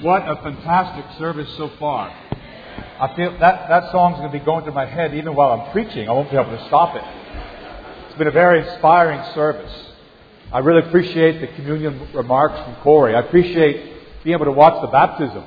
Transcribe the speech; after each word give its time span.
What 0.00 0.22
a 0.28 0.36
fantastic 0.36 1.04
service 1.18 1.52
so 1.56 1.72
far. 1.80 2.08
I 3.00 3.16
feel 3.16 3.32
that, 3.40 3.68
that 3.68 3.90
song's 3.90 4.18
going 4.18 4.30
to 4.30 4.38
be 4.38 4.44
going 4.44 4.62
through 4.62 4.74
my 4.74 4.86
head 4.86 5.12
even 5.12 5.34
while 5.34 5.50
I'm 5.50 5.72
preaching. 5.72 6.08
I 6.08 6.12
won't 6.12 6.30
be 6.30 6.36
able 6.36 6.56
to 6.56 6.64
stop 6.68 6.94
it. 6.94 7.02
It's 8.06 8.16
been 8.16 8.28
a 8.28 8.30
very 8.30 8.60
inspiring 8.64 9.20
service. 9.34 9.72
I 10.52 10.60
really 10.60 10.86
appreciate 10.86 11.40
the 11.40 11.48
communion 11.48 12.12
remarks 12.14 12.60
from 12.60 12.76
Corey. 12.76 13.16
I 13.16 13.20
appreciate 13.22 14.22
being 14.22 14.34
able 14.34 14.44
to 14.44 14.52
watch 14.52 14.80
the 14.82 14.86
baptism. 14.86 15.42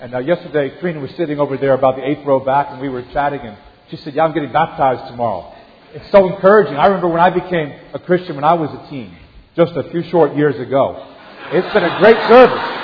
And 0.00 0.16
uh, 0.16 0.18
yesterday, 0.18 0.80
Trina 0.80 0.98
was 0.98 1.12
sitting 1.12 1.38
over 1.38 1.56
there 1.56 1.74
about 1.74 1.94
the 1.94 2.04
eighth 2.04 2.26
row 2.26 2.40
back, 2.40 2.66
and 2.70 2.80
we 2.80 2.88
were 2.88 3.02
chatting, 3.12 3.38
and 3.40 3.56
she 3.88 3.98
said, 3.98 4.14
Yeah, 4.14 4.24
I'm 4.24 4.34
getting 4.34 4.52
baptized 4.52 5.12
tomorrow. 5.12 5.54
It's 5.94 6.10
so 6.10 6.28
encouraging. 6.34 6.74
I 6.74 6.86
remember 6.86 7.06
when 7.06 7.20
I 7.20 7.30
became 7.30 7.72
a 7.94 8.00
Christian 8.00 8.34
when 8.34 8.44
I 8.44 8.54
was 8.54 8.68
a 8.70 8.90
teen, 8.90 9.16
just 9.54 9.76
a 9.76 9.88
few 9.92 10.02
short 10.10 10.34
years 10.34 10.58
ago. 10.58 11.06
It's 11.52 11.72
been 11.72 11.84
a 11.84 11.98
great 12.00 12.18
service 12.28 12.82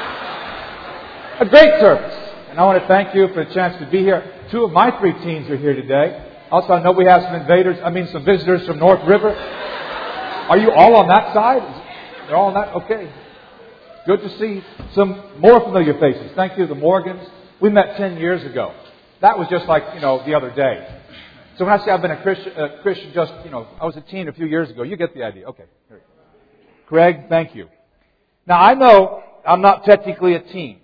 a 1.42 1.50
great 1.50 1.80
service. 1.80 2.14
And 2.50 2.58
I 2.60 2.64
want 2.64 2.80
to 2.80 2.86
thank 2.86 3.14
you 3.14 3.28
for 3.28 3.44
the 3.44 3.52
chance 3.52 3.76
to 3.78 3.90
be 3.90 3.98
here. 3.98 4.22
Two 4.50 4.64
of 4.64 4.72
my 4.72 4.96
three 4.98 5.12
teams 5.24 5.50
are 5.50 5.56
here 5.56 5.74
today. 5.74 6.28
Also, 6.50 6.72
I 6.72 6.82
know 6.82 6.92
we 6.92 7.06
have 7.06 7.22
some 7.22 7.34
invaders, 7.34 7.78
I 7.82 7.90
mean, 7.90 8.06
some 8.08 8.24
visitors 8.24 8.64
from 8.66 8.78
North 8.78 9.04
River. 9.08 9.30
Are 9.30 10.58
you 10.58 10.70
all 10.70 10.96
on 10.96 11.08
that 11.08 11.32
side? 11.34 11.62
They're 12.26 12.36
all 12.36 12.48
on 12.48 12.54
that? 12.54 12.74
Okay. 12.84 13.10
Good 14.06 14.20
to 14.20 14.38
see 14.38 14.62
some 14.94 15.40
more 15.40 15.60
familiar 15.60 15.98
faces. 15.98 16.30
Thank 16.36 16.58
you, 16.58 16.66
the 16.66 16.74
Morgans. 16.74 17.26
We 17.60 17.70
met 17.70 17.96
10 17.96 18.18
years 18.18 18.44
ago. 18.44 18.74
That 19.20 19.38
was 19.38 19.48
just 19.48 19.66
like, 19.66 19.82
you 19.94 20.00
know, 20.00 20.22
the 20.26 20.34
other 20.34 20.50
day. 20.50 21.00
So 21.56 21.64
when 21.64 21.80
I 21.80 21.84
say 21.84 21.90
I've 21.90 22.02
been 22.02 22.10
a 22.10 22.22
Christian, 22.22 22.52
a 22.56 22.82
Christian 22.82 23.12
just, 23.14 23.32
you 23.44 23.50
know, 23.50 23.66
I 23.80 23.86
was 23.86 23.96
a 23.96 24.00
teen 24.00 24.28
a 24.28 24.32
few 24.32 24.46
years 24.46 24.70
ago, 24.70 24.82
you 24.82 24.96
get 24.96 25.14
the 25.14 25.22
idea. 25.22 25.46
Okay. 25.46 25.64
Craig, 26.86 27.28
thank 27.28 27.54
you. 27.54 27.68
Now, 28.46 28.60
I 28.60 28.74
know 28.74 29.22
I'm 29.46 29.62
not 29.62 29.84
technically 29.84 30.34
a 30.34 30.40
teen. 30.40 30.81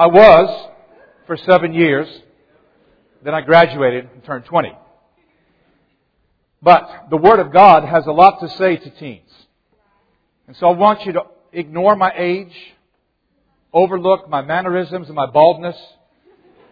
I 0.00 0.06
was 0.06 0.70
for 1.26 1.36
seven 1.36 1.74
years. 1.74 2.08
Then 3.22 3.34
I 3.34 3.42
graduated 3.42 4.08
and 4.14 4.24
turned 4.24 4.46
20. 4.46 4.72
But 6.62 7.08
the 7.10 7.18
Word 7.18 7.38
of 7.38 7.52
God 7.52 7.84
has 7.84 8.06
a 8.06 8.10
lot 8.10 8.40
to 8.40 8.48
say 8.56 8.78
to 8.78 8.90
teens. 8.92 9.30
And 10.46 10.56
so 10.56 10.70
I 10.70 10.72
want 10.72 11.04
you 11.04 11.12
to 11.12 11.24
ignore 11.52 11.96
my 11.96 12.14
age, 12.16 12.54
overlook 13.74 14.26
my 14.26 14.40
mannerisms 14.40 15.08
and 15.08 15.14
my 15.14 15.26
baldness, 15.26 15.76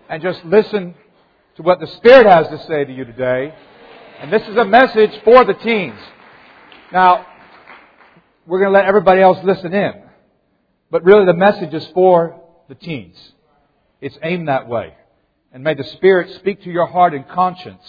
and 0.09 0.23
just 0.23 0.43
listen 0.47 0.95
to 1.57 1.63
what 1.63 1.81
the 1.81 1.87
Spirit 1.87 2.27
has 2.27 2.49
to 2.49 2.67
say 2.67 2.87
to 2.87 2.93
you 2.95 3.05
today. 3.05 3.55
And 4.21 4.33
this 4.33 4.49
is 4.49 4.57
a 4.57 4.65
message 4.65 5.11
for 5.23 5.45
the 5.45 5.53
teens. 5.53 6.01
Now, 6.95 7.27
we're 8.47 8.61
going 8.61 8.73
to 8.73 8.79
let 8.79 8.87
everybody 8.87 9.21
else 9.21 9.37
listen 9.45 9.75
in. 9.75 9.93
But 10.91 11.05
really 11.05 11.27
the 11.27 11.35
message 11.35 11.75
is 11.75 11.87
for 11.93 12.48
the 12.69 12.75
teens. 12.75 13.17
It's 14.01 14.19
aimed 14.23 14.49
that 14.49 14.69
way. 14.69 14.95
And 15.53 15.65
may 15.65 15.75
the 15.75 15.85
Spirit 15.85 16.35
speak 16.37 16.63
to 16.65 16.71
your 16.71 16.87
heart 16.87 17.15
and 17.15 17.27
conscience 17.29 17.83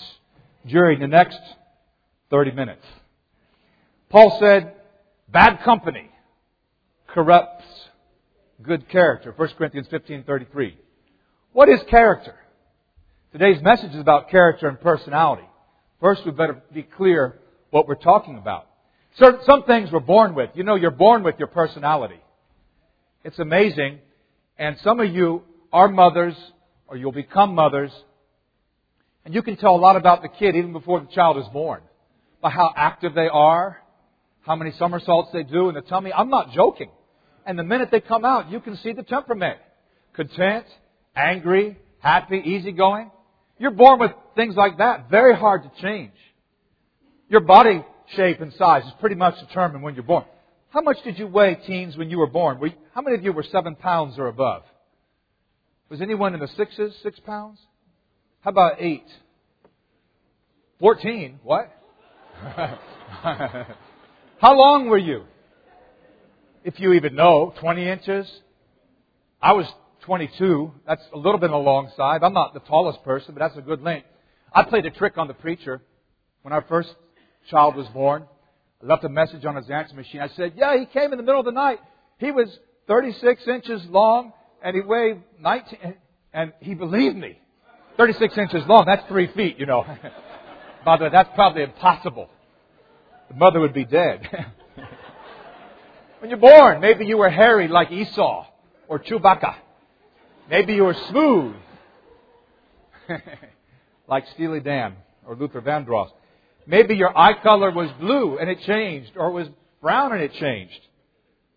during 0.66 1.00
the 1.00 1.08
next 1.08 1.40
30 2.30 2.52
minutes. 2.52 2.86
Paul 4.10 4.38
said, 4.40 4.74
bad 5.28 5.62
company 5.64 6.10
corrupts 7.08 7.66
good 8.62 8.90
character. 8.90 9.34
1 9.36 9.50
Corinthians 9.58 9.88
15:33. 9.88 10.76
What 11.54 11.70
is 11.70 11.82
character? 11.84 12.36
Today's 13.32 13.62
message 13.62 13.94
is 13.94 14.00
about 14.00 14.30
character 14.30 14.68
and 14.68 14.80
personality. 14.80 15.48
First, 16.00 16.26
we 16.26 16.32
better 16.32 16.62
be 16.74 16.84
clear 16.84 17.40
what 17.70 17.88
we're 17.88 17.96
talking 17.96 18.38
about. 18.38 18.68
Certain, 19.16 19.42
some 19.46 19.64
things 19.64 19.92
we're 19.92 20.00
born 20.00 20.34
with. 20.34 20.52
You 20.56 20.64
know, 20.64 20.76
you're 20.76 20.92
born 20.92 21.24
with 21.24 21.36
your 21.38 21.48
personality. 21.48 22.20
It's 23.24 23.38
amazing 23.40 24.00
and 24.60 24.78
some 24.84 25.00
of 25.00 25.10
you 25.10 25.42
are 25.74 25.88
mothers, 25.88 26.36
or 26.88 26.98
you'll 26.98 27.12
become 27.12 27.56
mothers, 27.56 27.92
and 29.26 29.34
you 29.34 29.42
can 29.42 29.56
tell 29.58 29.76
a 29.76 29.78
lot 29.78 29.96
about 29.96 30.22
the 30.22 30.28
kid 30.28 30.56
even 30.56 30.74
before 30.74 31.00
the 31.00 31.08
child 31.08 31.38
is 31.38 31.48
born. 31.54 31.82
By 32.42 32.50
how 32.50 32.72
active 32.76 33.16
they 33.16 33.28
are, 33.28 33.82
how 34.42 34.56
many 34.56 34.72
somersaults 34.78 35.30
they 35.32 35.44
do 35.44 35.70
in 35.70 35.76
the 35.76 35.82
tummy. 35.82 36.12
I'm 36.14 36.30
not 36.30 36.52
joking. 36.52 36.90
And 37.46 37.58
the 37.58 37.64
minute 37.64 37.90
they 37.92 38.02
come 38.02 38.26
out, 38.26 38.52
you 38.52 38.60
can 38.60 38.78
see 38.78 38.94
the 38.94 39.04
temperament. 39.04 39.60
Content, 40.14 40.66
angry, 41.16 41.78
happy, 42.00 42.38
easygoing. 42.38 43.12
You're 43.58 43.72
born 43.72 44.00
with 44.00 44.12
things 44.36 44.56
like 44.56 44.78
that. 44.78 45.10
Very 45.10 45.36
hard 45.36 45.64
to 45.64 45.82
change. 45.82 46.14
Your 47.30 47.42
body 47.42 47.84
shape 48.16 48.42
and 48.42 48.54
size 48.54 48.84
is 48.84 48.92
pretty 49.00 49.16
much 49.16 49.40
determined 49.40 49.84
when 49.84 49.96
you're 49.96 50.04
born. 50.04 50.26
How 50.70 50.82
much 50.82 50.98
did 51.04 51.18
you 51.18 51.28
weigh, 51.28 51.56
teens, 51.56 51.98
when 51.98 52.10
you 52.10 52.20
were 52.20 52.28
born? 52.28 52.60
How 52.94 53.02
many 53.02 53.16
of 53.16 53.24
you 53.24 53.34
were 53.34 53.44
seven 53.44 53.76
pounds 53.76 54.20
or 54.20 54.28
above? 54.28 54.64
Was 55.90 56.02
anyone 56.02 56.36
in 56.36 56.40
the 56.40 56.48
sixes, 56.48 56.96
six 57.02 57.20
pounds? 57.20 57.60
How 58.42 58.52
about 58.52 58.76
eight? 58.80 59.08
Fourteen? 60.80 61.40
What? 61.44 61.72
How 62.42 64.56
long 64.56 64.88
were 64.88 64.98
you? 64.98 65.24
If 66.64 66.80
you 66.80 66.94
even 66.94 67.16
know, 67.16 67.54
20 67.60 67.90
inches? 67.90 68.32
I 69.42 69.54
was 69.54 69.66
22. 70.06 70.72
That's 70.88 71.02
a 71.14 71.18
little 71.18 71.40
bit 71.40 71.52
on 71.52 71.64
the 71.64 71.70
long 71.70 71.92
side. 71.98 72.24
I'm 72.24 72.34
not 72.34 72.54
the 72.54 72.60
tallest 72.60 73.04
person, 73.04 73.34
but 73.34 73.40
that's 73.40 73.58
a 73.58 73.62
good 73.62 73.82
length. 73.82 74.08
I 74.54 74.64
played 74.64 74.86
a 74.86 74.92
trick 74.92 75.18
on 75.18 75.28
the 75.28 75.34
preacher 75.34 75.82
when 76.44 76.54
our 76.54 76.64
first 76.70 76.94
child 77.50 77.76
was 77.76 77.88
born. 77.88 78.26
I 78.82 78.86
left 78.86 79.04
a 79.04 79.10
message 79.10 79.46
on 79.46 79.56
his 79.56 79.70
answer 79.70 79.96
machine. 79.96 80.22
I 80.22 80.30
said, 80.30 80.54
Yeah, 80.56 80.78
he 80.78 80.86
came 80.86 81.12
in 81.12 81.18
the 81.18 81.24
middle 81.24 81.40
of 81.42 81.46
the 81.46 81.52
night. 81.52 81.80
He 82.18 82.32
was 82.32 82.48
36 82.88 83.48
inches 83.48 83.86
long 83.90 84.34
and 84.62 84.76
he 84.76 84.82
weighed 84.82 85.22
19, 85.40 85.96
and 86.34 86.54
he 86.60 86.74
believed 86.74 87.16
me. 87.16 87.40
36 87.98 88.38
inches 88.38 88.64
long, 88.68 88.86
that's 88.86 89.06
three 89.08 89.28
feet, 89.34 89.58
you 89.58 89.66
know. 89.66 89.84
By 90.86 90.98
the 90.98 91.06
way, 91.06 91.10
that's 91.12 91.30
probably 91.36 91.64
impossible. 91.64 92.30
The 93.30 93.36
mother 93.36 93.60
would 93.60 93.74
be 93.74 93.86
dead. 93.86 94.28
when 96.20 96.30
you're 96.30 96.40
born, 96.40 96.80
maybe 96.82 97.06
you 97.06 97.18
were 97.18 97.30
hairy 97.30 97.68
like 97.68 97.92
Esau 97.92 98.46
or 98.88 99.00
Chewbacca. 99.00 99.56
Maybe 100.50 100.74
you 100.74 100.84
were 100.86 100.96
smooth 101.10 101.56
like 104.08 104.26
Steely 104.34 104.62
Dan 104.62 104.96
or 105.26 105.36
Luther 105.36 105.62
Vandross. 105.62 106.10
Maybe 106.70 106.96
your 106.96 107.18
eye 107.18 107.34
color 107.42 107.72
was 107.72 107.90
blue 108.00 108.38
and 108.38 108.48
it 108.48 108.60
changed, 108.62 109.14
or 109.16 109.30
it 109.30 109.34
was 109.34 109.48
brown 109.82 110.14
and 110.14 110.22
it 110.22 110.34
changed. 110.34 110.80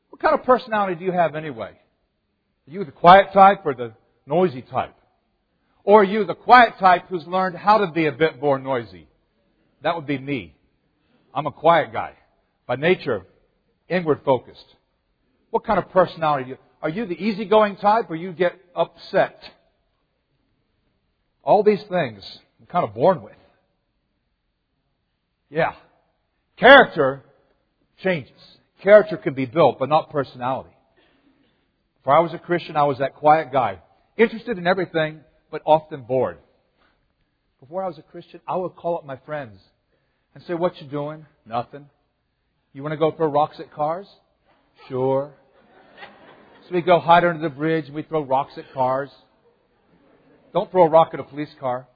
What 0.08 0.22
kind 0.22 0.34
of 0.34 0.42
personality 0.42 0.94
do 0.94 1.04
you 1.04 1.12
have 1.12 1.34
anyway? 1.34 1.72
Are 2.66 2.70
you 2.70 2.82
the 2.82 2.92
quiet 2.92 3.30
type 3.34 3.60
or 3.66 3.74
the 3.74 3.92
noisy 4.24 4.62
type? 4.62 4.94
Or 5.84 6.00
are 6.00 6.04
you 6.04 6.24
the 6.24 6.34
quiet 6.34 6.78
type 6.80 7.08
who's 7.10 7.26
learned 7.26 7.58
how 7.58 7.84
to 7.84 7.92
be 7.92 8.06
a 8.06 8.12
bit 8.12 8.40
more 8.40 8.58
noisy? 8.58 9.06
That 9.82 9.96
would 9.96 10.06
be 10.06 10.16
me. 10.16 10.56
I'm 11.34 11.46
a 11.46 11.52
quiet 11.52 11.92
guy. 11.92 12.14
By 12.66 12.76
nature, 12.76 13.26
inward 13.90 14.22
focused. 14.24 14.64
What 15.50 15.66
kind 15.66 15.78
of 15.78 15.90
personality 15.90 16.44
do 16.44 16.50
you 16.52 16.56
are 16.80 16.88
you 16.88 17.04
the 17.04 17.22
easygoing 17.22 17.76
type 17.76 18.10
or 18.10 18.16
you 18.16 18.32
get 18.32 18.54
upset? 18.74 19.38
All 21.42 21.62
these 21.62 21.82
things 21.90 22.24
I'm 22.58 22.66
kind 22.66 22.88
of 22.88 22.94
born 22.94 23.20
with. 23.20 23.34
Yeah. 25.52 25.74
Character 26.56 27.22
changes. 28.02 28.32
Character 28.82 29.18
can 29.18 29.34
be 29.34 29.44
built, 29.44 29.78
but 29.78 29.90
not 29.90 30.10
personality. 30.10 30.70
Before 31.98 32.16
I 32.16 32.20
was 32.20 32.32
a 32.32 32.38
Christian, 32.38 32.76
I 32.76 32.84
was 32.84 32.98
that 32.98 33.14
quiet 33.14 33.52
guy, 33.52 33.78
interested 34.16 34.56
in 34.56 34.66
everything, 34.66 35.20
but 35.50 35.60
often 35.66 36.02
bored. 36.02 36.38
Before 37.60 37.84
I 37.84 37.86
was 37.86 37.98
a 37.98 38.02
Christian, 38.02 38.40
I 38.48 38.56
would 38.56 38.74
call 38.74 38.96
up 38.96 39.04
my 39.04 39.18
friends 39.26 39.58
and 40.34 40.42
say, 40.44 40.54
What 40.54 40.80
you 40.80 40.88
doing? 40.88 41.26
Nothing. 41.46 41.86
You 42.72 42.82
want 42.82 42.92
to 42.92 42.96
go 42.96 43.12
throw 43.12 43.26
rocks 43.26 43.60
at 43.60 43.72
cars? 43.72 44.06
Sure. 44.88 45.32
So 46.66 46.74
we 46.74 46.80
go 46.80 46.98
hide 46.98 47.24
under 47.24 47.42
the 47.42 47.54
bridge 47.54 47.86
and 47.86 47.94
we 47.94 48.02
throw 48.02 48.22
rocks 48.22 48.54
at 48.56 48.72
cars. 48.72 49.10
Don't 50.54 50.70
throw 50.70 50.84
a 50.84 50.88
rock 50.88 51.10
at 51.12 51.20
a 51.20 51.24
police 51.24 51.54
car. 51.60 51.86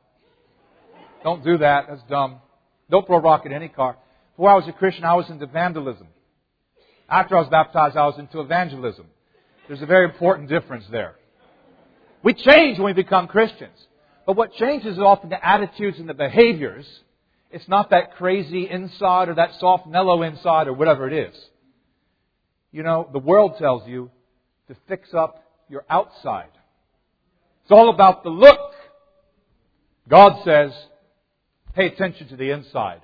Don't 1.24 1.42
do 1.42 1.58
that. 1.58 1.86
That's 1.88 2.02
dumb. 2.08 2.40
Don't 2.90 3.06
throw 3.06 3.16
a 3.16 3.20
rock 3.20 3.46
at 3.46 3.52
any 3.52 3.68
car. 3.68 3.96
Before 4.36 4.50
I 4.50 4.54
was 4.54 4.68
a 4.68 4.72
Christian, 4.72 5.04
I 5.04 5.14
was 5.14 5.28
into 5.30 5.46
vandalism. 5.46 6.08
After 7.08 7.36
I 7.36 7.40
was 7.40 7.48
baptized, 7.48 7.96
I 7.96 8.06
was 8.06 8.18
into 8.18 8.40
evangelism. 8.40 9.06
There's 9.66 9.82
a 9.82 9.86
very 9.86 10.04
important 10.04 10.48
difference 10.48 10.84
there. 10.90 11.16
We 12.22 12.34
change 12.34 12.78
when 12.78 12.86
we 12.86 12.92
become 12.92 13.28
Christians. 13.28 13.76
But 14.26 14.36
what 14.36 14.52
changes 14.54 14.94
is 14.94 14.98
often 14.98 15.30
the 15.30 15.44
attitudes 15.44 15.98
and 15.98 16.08
the 16.08 16.14
behaviors. 16.14 16.86
It's 17.50 17.68
not 17.68 17.90
that 17.90 18.16
crazy 18.16 18.68
inside 18.68 19.28
or 19.28 19.34
that 19.34 19.50
soft, 19.60 19.86
mellow 19.86 20.22
inside 20.22 20.66
or 20.66 20.72
whatever 20.72 21.06
it 21.08 21.12
is. 21.12 21.34
You 22.72 22.82
know, 22.82 23.08
the 23.12 23.20
world 23.20 23.56
tells 23.58 23.88
you 23.88 24.10
to 24.68 24.76
fix 24.88 25.14
up 25.14 25.44
your 25.68 25.84
outside. 25.88 26.50
It's 27.62 27.70
all 27.70 27.88
about 27.90 28.22
the 28.24 28.30
look. 28.30 28.58
God 30.08 30.42
says, 30.44 30.72
Pay 31.76 31.88
attention 31.88 32.28
to 32.28 32.36
the 32.36 32.50
inside. 32.50 33.02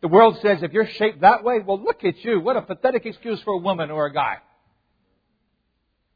The 0.00 0.08
world 0.08 0.38
says 0.40 0.62
if 0.62 0.72
you're 0.72 0.86
shaped 0.86 1.22
that 1.22 1.42
way, 1.42 1.58
well, 1.58 1.82
look 1.82 2.04
at 2.04 2.24
you. 2.24 2.38
What 2.38 2.56
a 2.56 2.62
pathetic 2.62 3.04
excuse 3.04 3.42
for 3.42 3.54
a 3.54 3.58
woman 3.58 3.90
or 3.90 4.06
a 4.06 4.12
guy. 4.12 4.36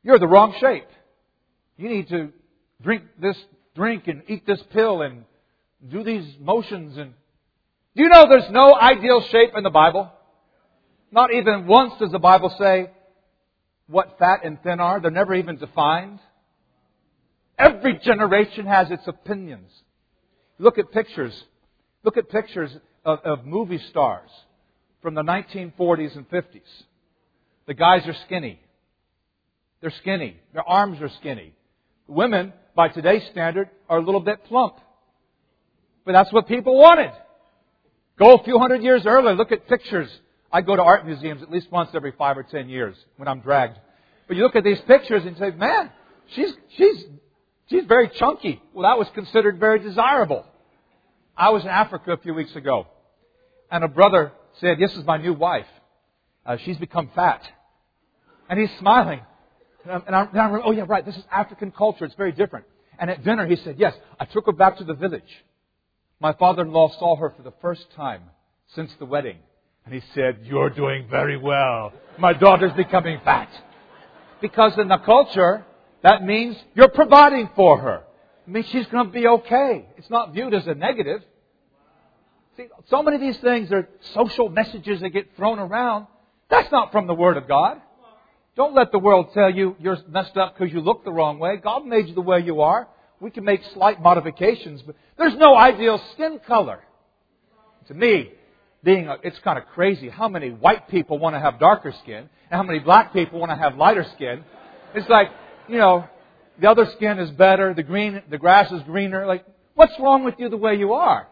You're 0.04 0.20
the 0.20 0.28
wrong 0.28 0.54
shape. 0.60 0.86
You 1.76 1.88
need 1.88 2.08
to 2.10 2.32
drink 2.80 3.02
this 3.20 3.36
drink 3.74 4.06
and 4.06 4.22
eat 4.28 4.46
this 4.46 4.62
pill 4.72 5.02
and 5.02 5.24
do 5.88 6.04
these 6.04 6.36
motions 6.38 6.96
and 6.96 7.14
do 7.94 8.02
you 8.04 8.08
know 8.08 8.26
there's 8.28 8.50
no 8.50 8.74
ideal 8.74 9.22
shape 9.30 9.50
in 9.54 9.64
the 9.64 9.70
Bible? 9.70 10.10
Not 11.10 11.32
even 11.32 11.66
once 11.66 11.92
does 11.98 12.10
the 12.10 12.18
Bible 12.18 12.54
say 12.58 12.90
what 13.86 14.16
fat 14.18 14.44
and 14.44 14.62
thin 14.62 14.80
are. 14.80 14.98
They're 15.00 15.10
never 15.10 15.34
even 15.34 15.58
defined. 15.58 16.20
Every 17.58 17.98
generation 17.98 18.66
has 18.66 18.90
its 18.90 19.06
opinions. 19.06 19.70
Look 20.58 20.78
at 20.78 20.90
pictures. 20.90 21.34
Look 22.04 22.16
at 22.16 22.28
pictures 22.28 22.70
of, 23.04 23.20
of 23.24 23.44
movie 23.44 23.80
stars 23.90 24.30
from 25.00 25.14
the 25.14 25.22
1940s 25.22 26.16
and 26.16 26.28
50s. 26.28 26.60
The 27.66 27.74
guys 27.74 28.06
are 28.06 28.16
skinny. 28.26 28.60
They're 29.80 29.92
skinny. 30.00 30.36
Their 30.52 30.68
arms 30.68 31.00
are 31.00 31.10
skinny. 31.20 31.54
Women, 32.06 32.52
by 32.74 32.88
today's 32.88 33.22
standard, 33.30 33.70
are 33.88 33.98
a 33.98 34.04
little 34.04 34.20
bit 34.20 34.44
plump. 34.44 34.76
But 36.04 36.12
that's 36.12 36.32
what 36.32 36.48
people 36.48 36.76
wanted. 36.76 37.12
Go 38.18 38.34
a 38.34 38.44
few 38.44 38.58
hundred 38.58 38.82
years 38.82 39.02
earlier, 39.06 39.34
look 39.34 39.52
at 39.52 39.68
pictures. 39.68 40.08
I 40.52 40.60
go 40.60 40.76
to 40.76 40.82
art 40.82 41.06
museums 41.06 41.42
at 41.42 41.50
least 41.50 41.70
once 41.72 41.90
every 41.94 42.12
five 42.12 42.36
or 42.36 42.42
ten 42.42 42.68
years 42.68 42.96
when 43.16 43.26
I'm 43.28 43.40
dragged. 43.40 43.78
But 44.28 44.36
you 44.36 44.42
look 44.42 44.56
at 44.56 44.64
these 44.64 44.80
pictures 44.86 45.22
and 45.24 45.36
say, 45.36 45.50
man, 45.50 45.90
she's, 46.34 46.52
she's, 46.76 47.04
she's 47.70 47.84
very 47.86 48.10
chunky. 48.18 48.60
Well, 48.74 48.82
that 48.82 48.98
was 48.98 49.08
considered 49.14 49.58
very 49.58 49.78
desirable. 49.78 50.44
I 51.42 51.50
was 51.50 51.64
in 51.64 51.70
Africa 51.70 52.12
a 52.12 52.18
few 52.18 52.34
weeks 52.34 52.54
ago, 52.54 52.86
and 53.68 53.82
a 53.82 53.88
brother 53.88 54.30
said, 54.60 54.78
this 54.78 54.94
is 54.96 55.04
my 55.04 55.16
new 55.16 55.34
wife. 55.34 55.66
Uh, 56.46 56.56
she's 56.56 56.78
become 56.78 57.10
fat. 57.16 57.42
And 58.48 58.60
he's 58.60 58.70
smiling. 58.78 59.22
And 59.84 59.92
I'm, 60.14 60.28
and 60.30 60.40
I'm, 60.40 60.62
oh 60.64 60.70
yeah, 60.70 60.84
right, 60.86 61.04
this 61.04 61.16
is 61.16 61.24
African 61.32 61.72
culture. 61.72 62.04
It's 62.04 62.14
very 62.14 62.30
different. 62.30 62.66
And 62.96 63.10
at 63.10 63.24
dinner 63.24 63.44
he 63.48 63.56
said, 63.56 63.74
yes, 63.76 63.92
I 64.20 64.24
took 64.24 64.46
her 64.46 64.52
back 64.52 64.76
to 64.76 64.84
the 64.84 64.94
village. 64.94 65.44
My 66.20 66.32
father-in-law 66.32 66.96
saw 67.00 67.16
her 67.16 67.30
for 67.36 67.42
the 67.42 67.54
first 67.60 67.90
time 67.96 68.22
since 68.76 68.92
the 69.00 69.06
wedding. 69.06 69.38
And 69.84 69.92
he 69.92 70.02
said, 70.14 70.42
You're 70.44 70.70
doing 70.70 71.08
very 71.10 71.36
well. 71.36 71.92
My 72.20 72.34
daughter's 72.34 72.72
becoming 72.74 73.18
fat. 73.24 73.48
Because 74.40 74.78
in 74.78 74.86
the 74.86 74.98
culture, 74.98 75.64
that 76.04 76.22
means 76.22 76.56
you're 76.76 76.86
providing 76.86 77.50
for 77.56 77.80
her. 77.80 78.04
It 78.46 78.50
means 78.52 78.66
she's 78.66 78.86
going 78.86 79.06
to 79.06 79.12
be 79.12 79.26
okay. 79.26 79.88
It's 79.96 80.08
not 80.08 80.32
viewed 80.32 80.54
as 80.54 80.68
a 80.68 80.74
negative. 80.76 81.24
See, 82.56 82.66
so 82.88 83.02
many 83.02 83.16
of 83.16 83.22
these 83.22 83.38
things 83.38 83.72
are 83.72 83.88
social 84.14 84.48
messages 84.48 85.00
that 85.00 85.10
get 85.10 85.36
thrown 85.36 85.58
around. 85.58 86.06
That's 86.50 86.70
not 86.70 86.92
from 86.92 87.06
the 87.06 87.14
Word 87.14 87.36
of 87.36 87.48
God. 87.48 87.80
Don't 88.56 88.74
let 88.74 88.92
the 88.92 88.98
world 88.98 89.30
tell 89.32 89.50
you 89.50 89.74
you're 89.80 89.96
messed 90.08 90.36
up 90.36 90.54
because 90.54 90.72
you 90.72 90.80
look 90.80 91.04
the 91.04 91.12
wrong 91.12 91.38
way. 91.38 91.56
God 91.56 91.86
made 91.86 92.08
you 92.08 92.14
the 92.14 92.20
way 92.20 92.40
you 92.40 92.60
are. 92.60 92.86
We 93.20 93.30
can 93.30 93.44
make 93.44 93.62
slight 93.72 94.02
modifications, 94.02 94.82
but 94.82 94.96
there's 95.16 95.36
no 95.36 95.56
ideal 95.56 96.02
skin 96.12 96.40
color. 96.46 96.80
To 97.88 97.94
me, 97.94 98.30
being 98.84 99.08
a, 99.08 99.16
it's 99.22 99.38
kind 99.38 99.58
of 99.58 99.66
crazy 99.68 100.10
how 100.10 100.28
many 100.28 100.50
white 100.50 100.88
people 100.88 101.18
want 101.18 101.34
to 101.34 101.40
have 101.40 101.58
darker 101.58 101.94
skin 102.02 102.16
and 102.16 102.28
how 102.50 102.62
many 102.62 102.80
black 102.80 103.14
people 103.14 103.38
want 103.38 103.50
to 103.50 103.56
have 103.56 103.76
lighter 103.76 104.04
skin. 104.14 104.44
It's 104.94 105.08
like, 105.08 105.28
you 105.68 105.78
know, 105.78 106.04
the 106.60 106.68
other 106.68 106.86
skin 106.96 107.18
is 107.18 107.30
better, 107.30 107.72
the 107.72 107.82
green, 107.82 108.22
the 108.28 108.38
grass 108.38 108.70
is 108.70 108.82
greener. 108.82 109.26
Like, 109.26 109.46
what's 109.74 109.94
wrong 109.98 110.24
with 110.24 110.34
you 110.38 110.50
the 110.50 110.58
way 110.58 110.74
you 110.74 110.92
are? 110.92 111.28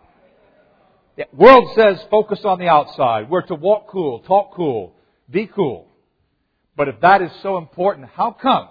The 1.16 1.26
world 1.32 1.72
says 1.74 2.00
focus 2.10 2.44
on 2.44 2.58
the 2.58 2.68
outside. 2.68 3.28
We're 3.28 3.42
to 3.42 3.54
walk 3.54 3.88
cool, 3.88 4.20
talk 4.20 4.54
cool, 4.54 4.94
be 5.28 5.46
cool. 5.46 5.88
But 6.76 6.88
if 6.88 7.00
that 7.00 7.20
is 7.22 7.30
so 7.42 7.58
important, 7.58 8.08
how 8.14 8.30
come 8.30 8.68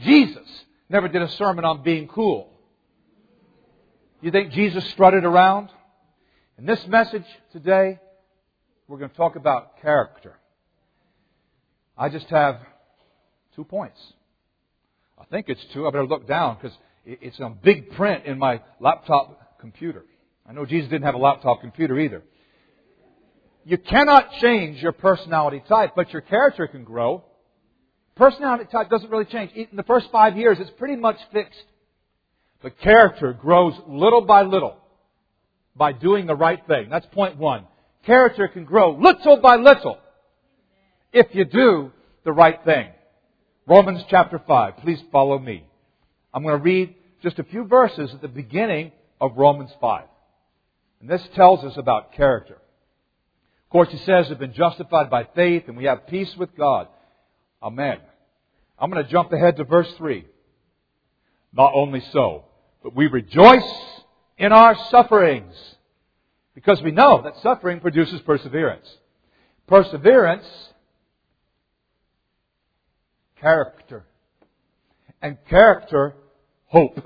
Jesus 0.00 0.46
never 0.88 1.08
did 1.08 1.22
a 1.22 1.30
sermon 1.32 1.64
on 1.64 1.82
being 1.82 2.08
cool? 2.08 2.48
You 4.20 4.30
think 4.30 4.52
Jesus 4.52 4.84
strutted 4.90 5.24
around? 5.24 5.68
In 6.58 6.66
this 6.66 6.84
message 6.86 7.24
today, 7.52 7.98
we're 8.88 8.98
going 8.98 9.10
to 9.10 9.16
talk 9.16 9.36
about 9.36 9.80
character. 9.80 10.36
I 11.96 12.08
just 12.08 12.28
have 12.30 12.60
two 13.54 13.64
points. 13.64 14.00
I 15.18 15.24
think 15.24 15.48
it's 15.48 15.64
two. 15.72 15.86
I 15.86 15.90
better 15.90 16.06
look 16.06 16.26
down 16.26 16.56
because 16.60 16.76
it's 17.04 17.40
on 17.40 17.58
big 17.62 17.92
print 17.92 18.24
in 18.26 18.38
my 18.38 18.60
laptop 18.80 19.58
computer. 19.60 20.04
I 20.52 20.54
know 20.54 20.66
Jesus 20.66 20.90
didn't 20.90 21.04
have 21.04 21.14
a 21.14 21.18
laptop 21.18 21.62
computer 21.62 21.98
either. 21.98 22.22
You 23.64 23.78
cannot 23.78 24.32
change 24.42 24.82
your 24.82 24.92
personality 24.92 25.62
type, 25.66 25.92
but 25.96 26.12
your 26.12 26.20
character 26.20 26.66
can 26.66 26.84
grow. 26.84 27.24
Personality 28.16 28.64
type 28.70 28.90
doesn't 28.90 29.08
really 29.08 29.24
change. 29.24 29.52
In 29.52 29.68
the 29.78 29.82
first 29.84 30.08
five 30.12 30.36
years, 30.36 30.58
it's 30.60 30.70
pretty 30.76 30.96
much 30.96 31.16
fixed. 31.32 31.62
But 32.60 32.78
character 32.80 33.32
grows 33.32 33.72
little 33.88 34.20
by 34.20 34.42
little 34.42 34.76
by 35.74 35.94
doing 35.94 36.26
the 36.26 36.34
right 36.34 36.60
thing. 36.66 36.90
That's 36.90 37.06
point 37.12 37.38
one. 37.38 37.64
Character 38.04 38.46
can 38.46 38.66
grow 38.66 38.94
little 38.94 39.38
by 39.38 39.56
little 39.56 39.96
if 41.14 41.28
you 41.34 41.46
do 41.46 41.92
the 42.24 42.32
right 42.32 42.62
thing. 42.62 42.88
Romans 43.66 44.02
chapter 44.10 44.38
5. 44.46 44.76
Please 44.82 45.00
follow 45.10 45.38
me. 45.38 45.64
I'm 46.34 46.42
going 46.42 46.58
to 46.58 46.62
read 46.62 46.94
just 47.22 47.38
a 47.38 47.44
few 47.44 47.64
verses 47.64 48.10
at 48.12 48.20
the 48.20 48.28
beginning 48.28 48.92
of 49.18 49.38
Romans 49.38 49.70
5. 49.80 50.08
And 51.02 51.10
this 51.10 51.22
tells 51.34 51.64
us 51.64 51.76
about 51.76 52.12
character. 52.12 52.54
Of 52.54 53.70
course, 53.70 53.88
he 53.90 53.98
says 53.98 54.28
we've 54.28 54.38
been 54.38 54.54
justified 54.54 55.10
by 55.10 55.26
faith 55.34 55.64
and 55.66 55.76
we 55.76 55.84
have 55.84 56.06
peace 56.06 56.32
with 56.38 56.56
God. 56.56 56.86
Amen. 57.60 57.98
I'm 58.78 58.88
going 58.88 59.04
to 59.04 59.10
jump 59.10 59.32
ahead 59.32 59.56
to 59.56 59.64
verse 59.64 59.92
3. 59.98 60.24
Not 61.52 61.72
only 61.74 62.02
so, 62.12 62.44
but 62.84 62.94
we 62.94 63.08
rejoice 63.08 63.68
in 64.38 64.52
our 64.52 64.76
sufferings 64.90 65.54
because 66.54 66.80
we 66.82 66.92
know 66.92 67.22
that 67.22 67.34
suffering 67.42 67.80
produces 67.80 68.20
perseverance. 68.20 68.88
Perseverance, 69.66 70.46
character. 73.40 74.04
And 75.20 75.36
character, 75.48 76.14
hope. 76.66 76.96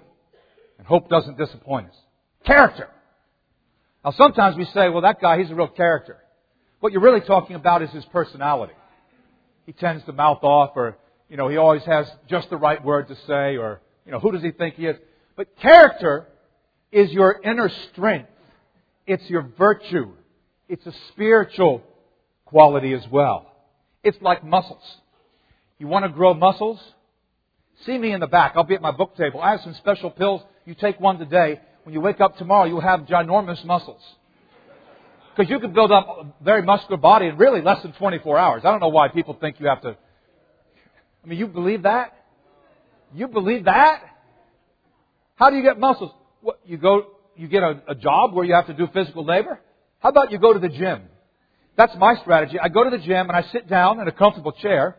And 0.79 0.87
hope 0.87 1.09
doesn't 1.09 1.39
disappoint 1.39 1.89
us. 1.89 1.97
Character. 2.45 2.91
Now 4.07 4.13
sometimes 4.13 4.57
we 4.57 4.67
say, 4.67 4.89
well, 4.89 5.03
that 5.03 5.21
guy, 5.21 5.37
he's 5.41 5.51
a 5.51 5.55
real 5.57 5.67
character. 5.67 6.17
What 6.79 6.93
you're 6.93 7.03
really 7.03 7.23
talking 7.23 7.57
about 7.57 7.83
is 7.83 7.91
his 7.91 8.05
personality. 8.05 8.75
He 9.67 9.73
tends 9.73 10.05
to 10.05 10.13
mouth 10.13 10.45
off 10.45 10.77
or, 10.77 10.97
you 11.29 11.37
know, 11.37 11.49
he 11.49 11.57
always 11.57 11.83
has 11.83 12.09
just 12.29 12.49
the 12.49 12.57
right 12.57 12.83
word 12.85 13.09
to 13.09 13.17
say 13.27 13.57
or, 13.57 13.81
you 14.05 14.13
know, 14.13 14.21
who 14.21 14.31
does 14.31 14.45
he 14.45 14.53
think 14.53 14.77
he 14.77 14.87
is? 14.87 14.97
But 15.35 15.57
character 15.57 16.29
is 16.93 17.11
your 17.11 17.41
inner 17.43 17.69
strength. 17.91 18.31
It's 19.09 19.29
your 19.29 19.51
virtue. 19.59 20.13
It's 20.69 20.87
a 20.87 20.93
spiritual 21.09 21.83
quality 22.45 22.93
as 22.93 23.05
well. 23.11 23.51
It's 24.05 24.19
like 24.23 24.45
muscles. 24.45 24.85
You 25.79 25.89
want 25.89 26.05
to 26.05 26.11
grow 26.11 26.33
muscles? 26.33 26.79
See 27.85 27.99
me 27.99 28.13
in 28.13 28.21
the 28.21 28.29
back. 28.29 28.53
I'll 28.55 28.63
be 28.63 28.77
at 28.77 28.83
my 28.83 28.93
book 28.93 29.17
table. 29.17 29.41
I 29.41 29.51
have 29.51 29.63
some 29.63 29.75
special 29.75 30.11
pills. 30.11 30.43
You 30.65 30.77
take 30.77 31.01
one 31.01 31.19
today. 31.19 31.61
When 31.87 31.93
you 31.93 32.01
wake 32.01 32.21
up 32.21 32.37
tomorrow, 32.37 32.65
you'll 32.65 32.81
have 32.81 33.03
ginormous 33.03 33.65
muscles. 33.65 34.03
Because 35.37 35.49
you 35.49 35.61
can 35.61 35.73
build 35.73 35.93
up 35.93 36.09
a 36.09 36.45
very 36.45 36.61
muscular 36.63 36.97
body 36.97 37.27
in 37.27 37.37
really 37.37 37.63
less 37.63 37.81
than 37.81 37.93
24 37.93 38.37
hours. 38.37 38.63
I 38.65 38.73
don't 38.73 38.81
know 38.81 38.89
why 38.89 39.07
people 39.07 39.35
think 39.41 39.61
you 39.61 39.69
have 39.69 39.83
to. 39.83 39.91
I 39.91 41.29
mean, 41.29 41.39
you 41.39 41.47
believe 41.47 41.85
that? 41.85 42.13
You 43.15 43.29
believe 43.29 43.67
that? 43.67 44.03
How 45.37 45.49
do 45.49 45.55
you 45.55 45.63
get 45.63 45.79
muscles? 45.79 46.11
What, 46.41 46.59
you 46.67 46.77
go, 46.77 47.07
you 47.37 47.47
get 47.47 47.63
a, 47.63 47.81
a 47.87 47.95
job 47.95 48.35
where 48.35 48.45
you 48.45 48.55
have 48.55 48.67
to 48.67 48.75
do 48.75 48.89
physical 48.93 49.25
labor? 49.25 49.61
How 50.01 50.09
about 50.09 50.33
you 50.33 50.39
go 50.39 50.53
to 50.53 50.59
the 50.59 50.69
gym? 50.69 51.03
That's 51.77 51.95
my 51.97 52.17
strategy. 52.17 52.59
I 52.59 52.69
go 52.69 52.83
to 52.83 52.91
the 52.91 52.99
gym 52.99 53.29
and 53.29 53.37
I 53.37 53.43
sit 53.53 53.69
down 53.69 54.01
in 54.01 54.09
a 54.09 54.13
comfortable 54.13 54.51
chair 54.51 54.97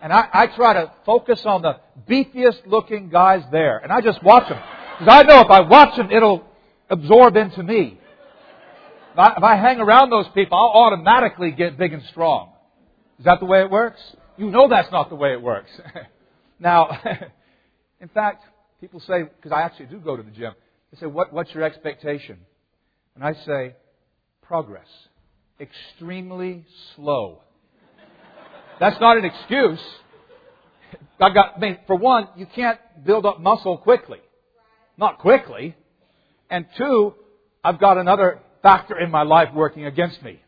and 0.00 0.10
I, 0.10 0.26
I 0.32 0.46
try 0.56 0.72
to 0.72 0.90
focus 1.04 1.42
on 1.44 1.60
the 1.60 1.80
beefiest 2.08 2.66
looking 2.66 3.10
guys 3.10 3.42
there 3.52 3.76
and 3.76 3.92
I 3.92 4.00
just 4.00 4.22
watch 4.22 4.48
them. 4.48 4.62
Because 5.02 5.24
I 5.24 5.26
know 5.26 5.40
if 5.40 5.50
I 5.50 5.60
watch 5.62 5.96
them, 5.96 6.12
it'll 6.12 6.44
absorb 6.88 7.34
into 7.36 7.60
me. 7.64 7.98
If 9.12 9.18
I, 9.18 9.32
if 9.36 9.42
I 9.42 9.56
hang 9.56 9.80
around 9.80 10.10
those 10.10 10.26
people, 10.32 10.56
I'll 10.56 10.84
automatically 10.84 11.50
get 11.50 11.76
big 11.76 11.92
and 11.92 12.04
strong. 12.10 12.52
Is 13.18 13.24
that 13.24 13.40
the 13.40 13.46
way 13.46 13.62
it 13.62 13.70
works? 13.70 14.00
You 14.36 14.48
know 14.48 14.68
that's 14.68 14.92
not 14.92 15.08
the 15.08 15.16
way 15.16 15.32
it 15.32 15.42
works. 15.42 15.70
now, 16.60 17.00
in 18.00 18.08
fact, 18.10 18.44
People 18.80 18.98
say, 18.98 19.22
because 19.22 19.52
I 19.52 19.62
actually 19.62 19.86
do 19.86 20.00
go 20.00 20.16
to 20.16 20.24
the 20.24 20.32
gym, 20.32 20.54
they 20.90 20.98
say, 20.98 21.06
what, 21.06 21.32
What's 21.32 21.54
your 21.54 21.62
expectation? 21.62 22.38
And 23.14 23.24
I 23.24 23.34
say, 23.46 23.76
Progress. 24.42 24.88
Extremely 25.60 26.64
slow. 26.96 27.42
That's 28.80 29.00
not 29.00 29.18
an 29.18 29.24
excuse. 29.24 29.78
I 31.20 31.32
got, 31.32 31.54
I 31.56 31.60
mean, 31.60 31.78
for 31.86 31.94
one, 31.94 32.26
you 32.36 32.46
can't 32.52 32.80
build 33.04 33.24
up 33.24 33.40
muscle 33.40 33.78
quickly. 33.78 34.18
Not 34.96 35.18
quickly. 35.18 35.76
And 36.50 36.66
two, 36.76 37.14
I've 37.64 37.78
got 37.78 37.98
another 37.98 38.40
factor 38.62 38.98
in 38.98 39.10
my 39.10 39.22
life 39.22 39.48
working 39.54 39.86
against 39.86 40.22
me. 40.22 40.40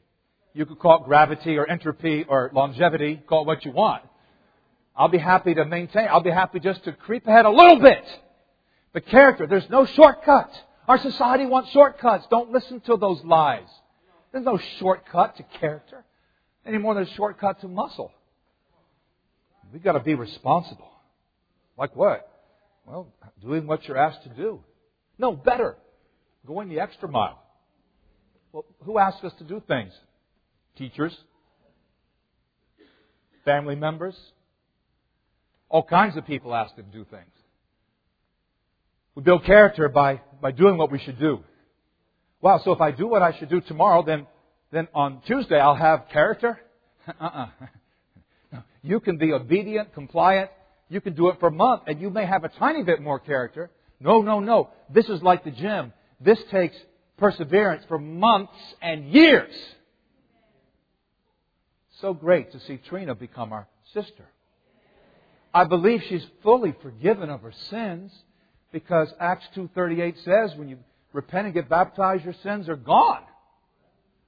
You 0.52 0.66
could 0.66 0.78
call 0.78 1.02
it 1.02 1.06
gravity 1.06 1.56
or 1.56 1.68
entropy 1.68 2.24
or 2.28 2.50
longevity, 2.52 3.22
call 3.26 3.42
it 3.42 3.46
what 3.46 3.64
you 3.64 3.72
want. 3.72 4.02
I'll 4.96 5.08
be 5.08 5.18
happy 5.18 5.54
to 5.54 5.64
maintain. 5.64 6.06
I'll 6.08 6.22
be 6.22 6.30
happy 6.30 6.60
just 6.60 6.84
to 6.84 6.92
creep 6.92 7.26
ahead 7.26 7.44
a 7.44 7.50
little 7.50 7.80
bit. 7.80 8.04
But 8.92 9.06
character, 9.06 9.46
there's 9.48 9.68
no 9.68 9.86
shortcut. 9.86 10.50
Our 10.86 10.98
society 10.98 11.46
wants 11.46 11.70
shortcuts. 11.70 12.26
Don't 12.30 12.52
listen 12.52 12.80
to 12.82 12.96
those 12.96 13.24
lies. 13.24 13.68
There's 14.30 14.44
no 14.44 14.58
shortcut 14.78 15.36
to 15.38 15.42
character 15.58 16.04
any 16.64 16.78
more 16.78 16.94
than 16.94 17.04
a 17.04 17.14
shortcut 17.14 17.60
to 17.62 17.68
muscle. 17.68 18.12
We've 19.72 19.82
got 19.82 19.92
to 19.92 20.00
be 20.00 20.14
responsible. 20.14 20.90
Like 21.76 21.96
what? 21.96 22.28
Well, 22.86 23.08
doing 23.40 23.66
what 23.66 23.86
you're 23.86 23.96
asked 23.96 24.22
to 24.24 24.28
do. 24.30 24.60
No, 25.18 25.32
better. 25.32 25.76
Going 26.46 26.68
the 26.68 26.80
extra 26.80 27.08
mile. 27.08 27.42
Well, 28.52 28.64
who 28.84 28.98
asks 28.98 29.24
us 29.24 29.32
to 29.38 29.44
do 29.44 29.62
things? 29.66 29.92
Teachers? 30.76 31.16
Family 33.44 33.74
members? 33.74 34.16
All 35.68 35.82
kinds 35.82 36.16
of 36.16 36.26
people 36.26 36.54
ask 36.54 36.72
us 36.72 36.76
to 36.76 36.82
do 36.82 37.04
things. 37.10 37.30
We 39.14 39.22
build 39.22 39.44
character 39.44 39.88
by, 39.88 40.20
by 40.42 40.50
doing 40.50 40.76
what 40.76 40.90
we 40.90 40.98
should 40.98 41.18
do. 41.18 41.40
Wow, 42.40 42.60
so 42.62 42.72
if 42.72 42.80
I 42.80 42.90
do 42.90 43.06
what 43.06 43.22
I 43.22 43.38
should 43.38 43.48
do 43.48 43.60
tomorrow, 43.60 44.02
then, 44.04 44.26
then 44.70 44.88
on 44.92 45.22
Tuesday 45.26 45.58
I'll 45.58 45.74
have 45.74 46.06
character? 46.12 46.60
uh-uh. 47.20 47.48
You 48.82 49.00
can 49.00 49.16
be 49.16 49.32
obedient, 49.32 49.94
compliant. 49.94 50.50
You 50.94 51.00
can 51.00 51.14
do 51.14 51.28
it 51.30 51.40
for 51.40 51.48
a 51.48 51.52
month, 51.52 51.82
and 51.88 52.00
you 52.00 52.08
may 52.08 52.24
have 52.24 52.44
a 52.44 52.48
tiny 52.48 52.84
bit 52.84 53.02
more 53.02 53.18
character. 53.18 53.68
No, 53.98 54.22
no, 54.22 54.38
no. 54.38 54.70
This 54.88 55.08
is 55.08 55.20
like 55.24 55.42
the 55.42 55.50
gym. 55.50 55.92
This 56.20 56.38
takes 56.52 56.76
perseverance 57.16 57.84
for 57.88 57.98
months 57.98 58.54
and 58.80 59.08
years. 59.08 59.52
So 62.00 62.14
great 62.14 62.52
to 62.52 62.60
see 62.60 62.76
Trina 62.76 63.16
become 63.16 63.52
our 63.52 63.66
sister. 63.92 64.24
I 65.52 65.64
believe 65.64 66.00
she's 66.08 66.24
fully 66.44 66.72
forgiven 66.80 67.28
of 67.28 67.40
her 67.42 67.52
sins 67.70 68.12
because 68.70 69.12
Acts 69.18 69.48
2:38 69.56 70.16
says 70.18 70.54
when 70.54 70.68
you 70.68 70.78
repent 71.12 71.46
and 71.46 71.54
get 71.54 71.68
baptized 71.68 72.24
your 72.24 72.34
sins 72.34 72.68
are 72.68 72.76
gone. 72.76 73.24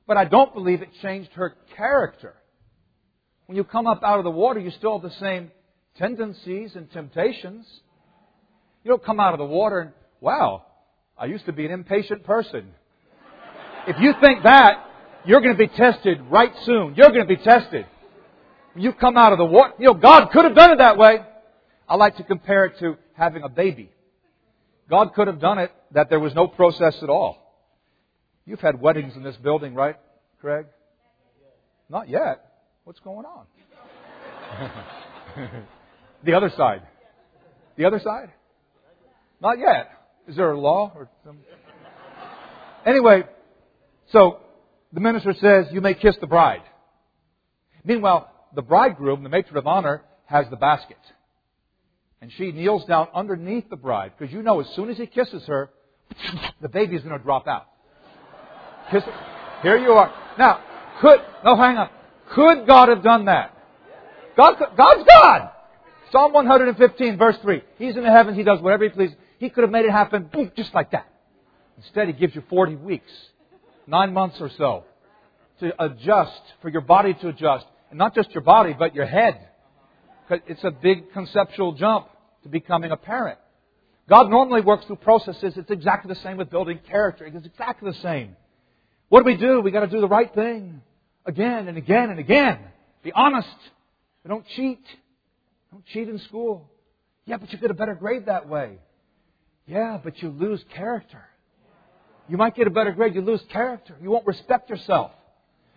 But 0.08 0.16
I 0.16 0.24
don't 0.24 0.52
believe 0.52 0.82
it 0.82 0.92
changed 1.00 1.32
her 1.34 1.50
character. 1.76 2.34
When 3.46 3.54
you 3.54 3.62
come 3.62 3.86
up 3.86 4.02
out 4.02 4.18
of 4.18 4.24
the 4.24 4.32
water, 4.32 4.58
you 4.58 4.72
still 4.72 4.98
have 4.98 5.08
the 5.08 5.16
same 5.18 5.52
tendencies 5.98 6.74
and 6.74 6.90
temptations. 6.90 7.66
You 8.84 8.90
don't 8.90 9.04
come 9.04 9.20
out 9.20 9.32
of 9.32 9.38
the 9.38 9.44
water 9.44 9.80
and, 9.80 9.92
wow, 10.20 10.64
I 11.18 11.26
used 11.26 11.46
to 11.46 11.52
be 11.52 11.64
an 11.64 11.72
impatient 11.72 12.24
person. 12.24 12.66
If 13.88 13.96
you 14.00 14.14
think 14.20 14.42
that, 14.44 14.84
you're 15.24 15.40
going 15.40 15.56
to 15.56 15.58
be 15.58 15.68
tested 15.68 16.20
right 16.30 16.52
soon. 16.64 16.94
You're 16.94 17.08
going 17.08 17.26
to 17.26 17.36
be 17.36 17.42
tested. 17.42 17.86
You 18.76 18.92
come 18.92 19.16
out 19.16 19.32
of 19.32 19.38
the 19.38 19.44
water, 19.44 19.74
you 19.78 19.86
know, 19.86 19.94
God 19.94 20.30
could 20.30 20.44
have 20.44 20.54
done 20.54 20.72
it 20.72 20.78
that 20.78 20.98
way. 20.98 21.20
I 21.88 21.96
like 21.96 22.16
to 22.16 22.24
compare 22.24 22.66
it 22.66 22.78
to 22.80 22.96
having 23.14 23.42
a 23.42 23.48
baby. 23.48 23.90
God 24.88 25.14
could 25.14 25.26
have 25.26 25.40
done 25.40 25.58
it 25.58 25.72
that 25.92 26.10
there 26.10 26.20
was 26.20 26.34
no 26.34 26.46
process 26.46 26.96
at 27.02 27.08
all. 27.08 27.42
You've 28.44 28.60
had 28.60 28.80
weddings 28.80 29.16
in 29.16 29.22
this 29.22 29.36
building, 29.36 29.74
right, 29.74 29.96
Craig? 30.40 30.66
Not 31.88 32.08
yet. 32.08 32.44
What's 32.84 33.00
going 33.00 33.26
on? 33.26 33.46
the 36.24 36.34
other 36.34 36.50
side. 36.56 36.82
The 37.76 37.84
other 37.84 38.00
side? 38.00 38.30
Not 39.40 39.58
yet. 39.58 39.90
Is 40.28 40.36
there 40.36 40.50
a 40.50 40.58
law 40.58 40.92
or 40.94 41.08
some? 41.24 41.38
Anyway, 42.84 43.24
so 44.12 44.40
the 44.92 45.00
minister 45.00 45.34
says 45.40 45.66
you 45.72 45.80
may 45.80 45.94
kiss 45.94 46.16
the 46.20 46.26
bride. 46.26 46.62
Meanwhile, 47.84 48.30
the 48.54 48.62
bridegroom, 48.62 49.22
the 49.22 49.28
matron 49.28 49.56
of 49.56 49.66
honor, 49.66 50.02
has 50.24 50.46
the 50.50 50.56
basket. 50.56 50.98
And 52.20 52.32
she 52.36 52.50
kneels 52.50 52.84
down 52.86 53.08
underneath 53.14 53.68
the 53.68 53.76
bride 53.76 54.12
because 54.18 54.32
you 54.32 54.42
know 54.42 54.60
as 54.60 54.66
soon 54.74 54.88
as 54.88 54.96
he 54.96 55.06
kisses 55.06 55.44
her, 55.46 55.70
the 56.60 56.68
baby 56.68 56.96
is 56.96 57.02
going 57.02 57.16
to 57.16 57.22
drop 57.22 57.46
out. 57.46 57.66
Kiss 58.90 59.02
her. 59.04 59.60
Here 59.62 59.76
you 59.76 59.92
are. 59.92 60.12
Now, 60.38 60.60
could, 61.00 61.20
no, 61.44 61.56
hang 61.56 61.76
on. 61.76 61.90
Could 62.34 62.66
God 62.66 62.88
have 62.88 63.02
done 63.02 63.26
that? 63.26 63.56
God, 64.36 64.56
God's 64.76 65.04
God. 65.08 65.50
Psalm 66.12 66.32
115, 66.32 67.18
verse 67.18 67.36
3. 67.42 67.62
He's 67.78 67.96
in 67.96 68.02
the 68.02 68.10
heavens. 68.10 68.36
He 68.36 68.44
does 68.44 68.60
whatever 68.60 68.84
he 68.84 68.90
pleases. 68.90 69.16
He 69.38 69.50
could 69.50 69.62
have 69.62 69.70
made 69.70 69.84
it 69.84 69.90
happen 69.90 70.30
boom, 70.32 70.50
just 70.56 70.74
like 70.74 70.92
that. 70.92 71.08
Instead, 71.76 72.06
he 72.06 72.12
gives 72.12 72.34
you 72.34 72.42
40 72.48 72.76
weeks, 72.76 73.10
nine 73.86 74.12
months 74.12 74.40
or 74.40 74.48
so, 74.50 74.84
to 75.60 75.84
adjust, 75.84 76.40
for 76.62 76.68
your 76.68 76.80
body 76.80 77.14
to 77.14 77.28
adjust. 77.28 77.66
And 77.90 77.98
not 77.98 78.14
just 78.14 78.32
your 78.32 78.42
body, 78.42 78.74
but 78.78 78.94
your 78.94 79.06
head. 79.06 79.48
It's 80.30 80.64
a 80.64 80.70
big 80.70 81.12
conceptual 81.12 81.72
jump 81.72 82.08
to 82.42 82.48
becoming 82.48 82.92
a 82.92 82.96
parent. 82.96 83.38
God 84.08 84.30
normally 84.30 84.60
works 84.60 84.84
through 84.86 84.96
processes. 84.96 85.54
It's 85.56 85.70
exactly 85.70 86.12
the 86.12 86.20
same 86.20 86.36
with 86.36 86.50
building 86.50 86.78
character. 86.88 87.26
It's 87.26 87.46
exactly 87.46 87.90
the 87.90 87.98
same. 87.98 88.36
What 89.08 89.20
do 89.20 89.26
we 89.26 89.36
do? 89.36 89.60
We 89.60 89.70
got 89.70 89.80
to 89.80 89.86
do 89.88 90.00
the 90.00 90.08
right 90.08 90.32
thing 90.34 90.80
again 91.24 91.68
and 91.68 91.76
again 91.76 92.10
and 92.10 92.18
again. 92.18 92.58
Be 93.02 93.12
honest. 93.12 93.48
We 94.24 94.28
don't 94.28 94.46
cheat. 94.48 94.80
Don't 95.76 95.84
cheat 95.84 96.08
in 96.08 96.18
school. 96.20 96.70
Yeah, 97.26 97.36
but 97.36 97.52
you 97.52 97.58
get 97.58 97.70
a 97.70 97.74
better 97.74 97.94
grade 97.94 98.24
that 98.26 98.48
way. 98.48 98.78
Yeah, 99.66 100.00
but 100.02 100.22
you 100.22 100.30
lose 100.30 100.64
character. 100.74 101.22
You 102.30 102.38
might 102.38 102.54
get 102.54 102.66
a 102.66 102.70
better 102.70 102.92
grade, 102.92 103.14
you 103.14 103.20
lose 103.20 103.42
character. 103.50 103.94
You 104.00 104.10
won't 104.10 104.26
respect 104.26 104.70
yourself. 104.70 105.10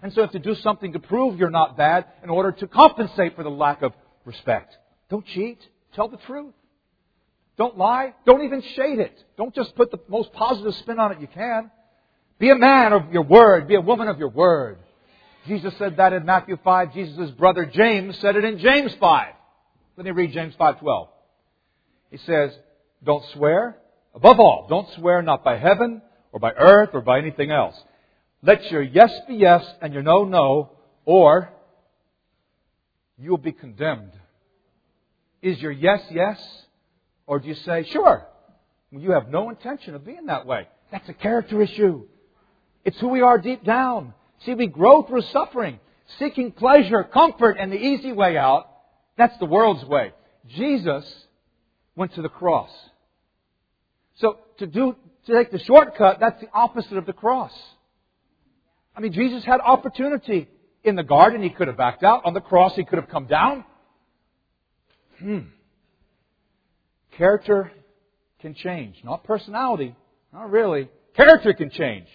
And 0.01 0.13
so 0.13 0.21
you 0.21 0.21
have 0.21 0.31
to 0.31 0.39
do 0.39 0.55
something 0.55 0.93
to 0.93 0.99
prove 0.99 1.37
you're 1.37 1.49
not 1.49 1.75
bad 1.75 2.05
in 2.23 2.29
order 2.29 2.53
to 2.53 2.67
compensate 2.67 3.35
for 3.35 3.43
the 3.43 3.49
lack 3.49 3.81
of 3.81 3.91
respect. 4.23 4.77
Don't 5.09 5.25
cheat. 5.25 5.59
Tell 5.95 6.07
the 6.07 6.15
truth. 6.15 6.53
Don't 7.57 7.77
lie. 7.77 8.13
Don't 8.25 8.43
even 8.45 8.61
shade 8.61 8.99
it. 8.99 9.21
Don't 9.35 9.53
just 9.53 9.75
put 9.75 9.91
the 9.91 9.99
most 10.07 10.31
positive 10.31 10.75
spin 10.75 10.97
on 10.97 11.11
it 11.11 11.19
you 11.19 11.27
can. 11.27 11.69
Be 12.39 12.51
a 12.51 12.55
man 12.55 12.93
of 12.93 13.11
your 13.11 13.23
word. 13.23 13.67
Be 13.67 13.75
a 13.75 13.81
woman 13.81 14.07
of 14.07 14.17
your 14.17 14.29
word. 14.29 14.77
Jesus 15.45 15.73
said 15.77 15.97
that 15.97 16.13
in 16.13 16.23
Matthew 16.23 16.57
5. 16.63 16.93
Jesus' 16.93 17.31
brother 17.31 17.65
James 17.65 18.17
said 18.19 18.37
it 18.37 18.45
in 18.45 18.59
James 18.59 18.93
5. 18.97 19.33
Let 19.99 20.05
me 20.05 20.11
read 20.11 20.31
James 20.31 20.55
5:12. 20.55 21.09
He 22.09 22.15
says, 22.19 22.57
"Don't 23.03 23.21
swear. 23.33 23.81
Above 24.15 24.39
all, 24.39 24.65
don't 24.69 24.87
swear 24.91 25.21
not 25.21 25.43
by 25.43 25.57
heaven 25.57 26.01
or 26.31 26.39
by 26.39 26.53
earth 26.53 26.91
or 26.93 27.01
by 27.01 27.17
anything 27.17 27.51
else. 27.51 27.75
Let 28.41 28.71
your 28.71 28.81
yes 28.81 29.11
be 29.27 29.35
yes 29.35 29.61
and 29.81 29.93
your 29.93 30.01
no 30.01 30.23
no, 30.23 30.69
or 31.03 31.49
you 33.17 33.31
will 33.31 33.39
be 33.39 33.51
condemned. 33.51 34.13
Is 35.41 35.61
your 35.61 35.73
yes 35.73 36.01
yes? 36.09 36.39
Or 37.27 37.39
do 37.39 37.49
you 37.49 37.55
say, 37.55 37.83
sure, 37.83 38.25
you 38.91 39.11
have 39.11 39.27
no 39.27 39.49
intention 39.49 39.95
of 39.95 40.05
being 40.05 40.27
that 40.27 40.45
way? 40.45 40.69
That's 40.93 41.09
a 41.09 41.13
character 41.13 41.61
issue. 41.61 42.07
It's 42.85 42.97
who 43.01 43.09
we 43.09 43.19
are 43.19 43.37
deep 43.37 43.65
down. 43.65 44.13
See, 44.45 44.53
we 44.53 44.67
grow 44.67 45.01
through 45.01 45.23
suffering, 45.23 45.77
seeking 46.19 46.53
pleasure, 46.53 47.03
comfort, 47.03 47.57
and 47.59 47.69
the 47.69 47.77
easy 47.77 48.13
way 48.13 48.37
out. 48.37 48.68
That's 49.19 49.37
the 49.37 49.45
world's 49.45 49.83
way. 49.83 50.13
Jesus 50.47 51.03
went 51.93 52.15
to 52.15 52.21
the 52.21 52.29
cross. 52.29 52.69
So 54.15 54.37
to 54.59 54.65
do, 54.65 54.95
to 55.25 55.33
take 55.33 55.51
the 55.51 55.59
shortcut, 55.59 56.21
that's 56.21 56.39
the 56.39 56.47
opposite 56.53 56.97
of 56.97 57.05
the 57.05 57.11
cross. 57.11 57.51
I 58.95 59.01
mean, 59.01 59.11
Jesus 59.11 59.43
had 59.43 59.59
opportunity. 59.59 60.47
In 60.85 60.95
the 60.95 61.03
garden, 61.03 61.43
he 61.43 61.49
could 61.49 61.67
have 61.67 61.75
backed 61.75 62.01
out. 62.01 62.21
On 62.23 62.33
the 62.33 62.39
cross, 62.39 62.73
he 62.77 62.85
could 62.85 62.97
have 62.97 63.09
come 63.09 63.25
down. 63.25 63.65
Hmm. 65.19 65.39
Character 67.17 67.73
can 68.39 68.53
change. 68.53 68.95
Not 69.03 69.25
personality. 69.25 69.97
Not 70.31 70.49
really. 70.49 70.87
Character 71.17 71.53
can 71.53 71.71
change. 71.71 72.07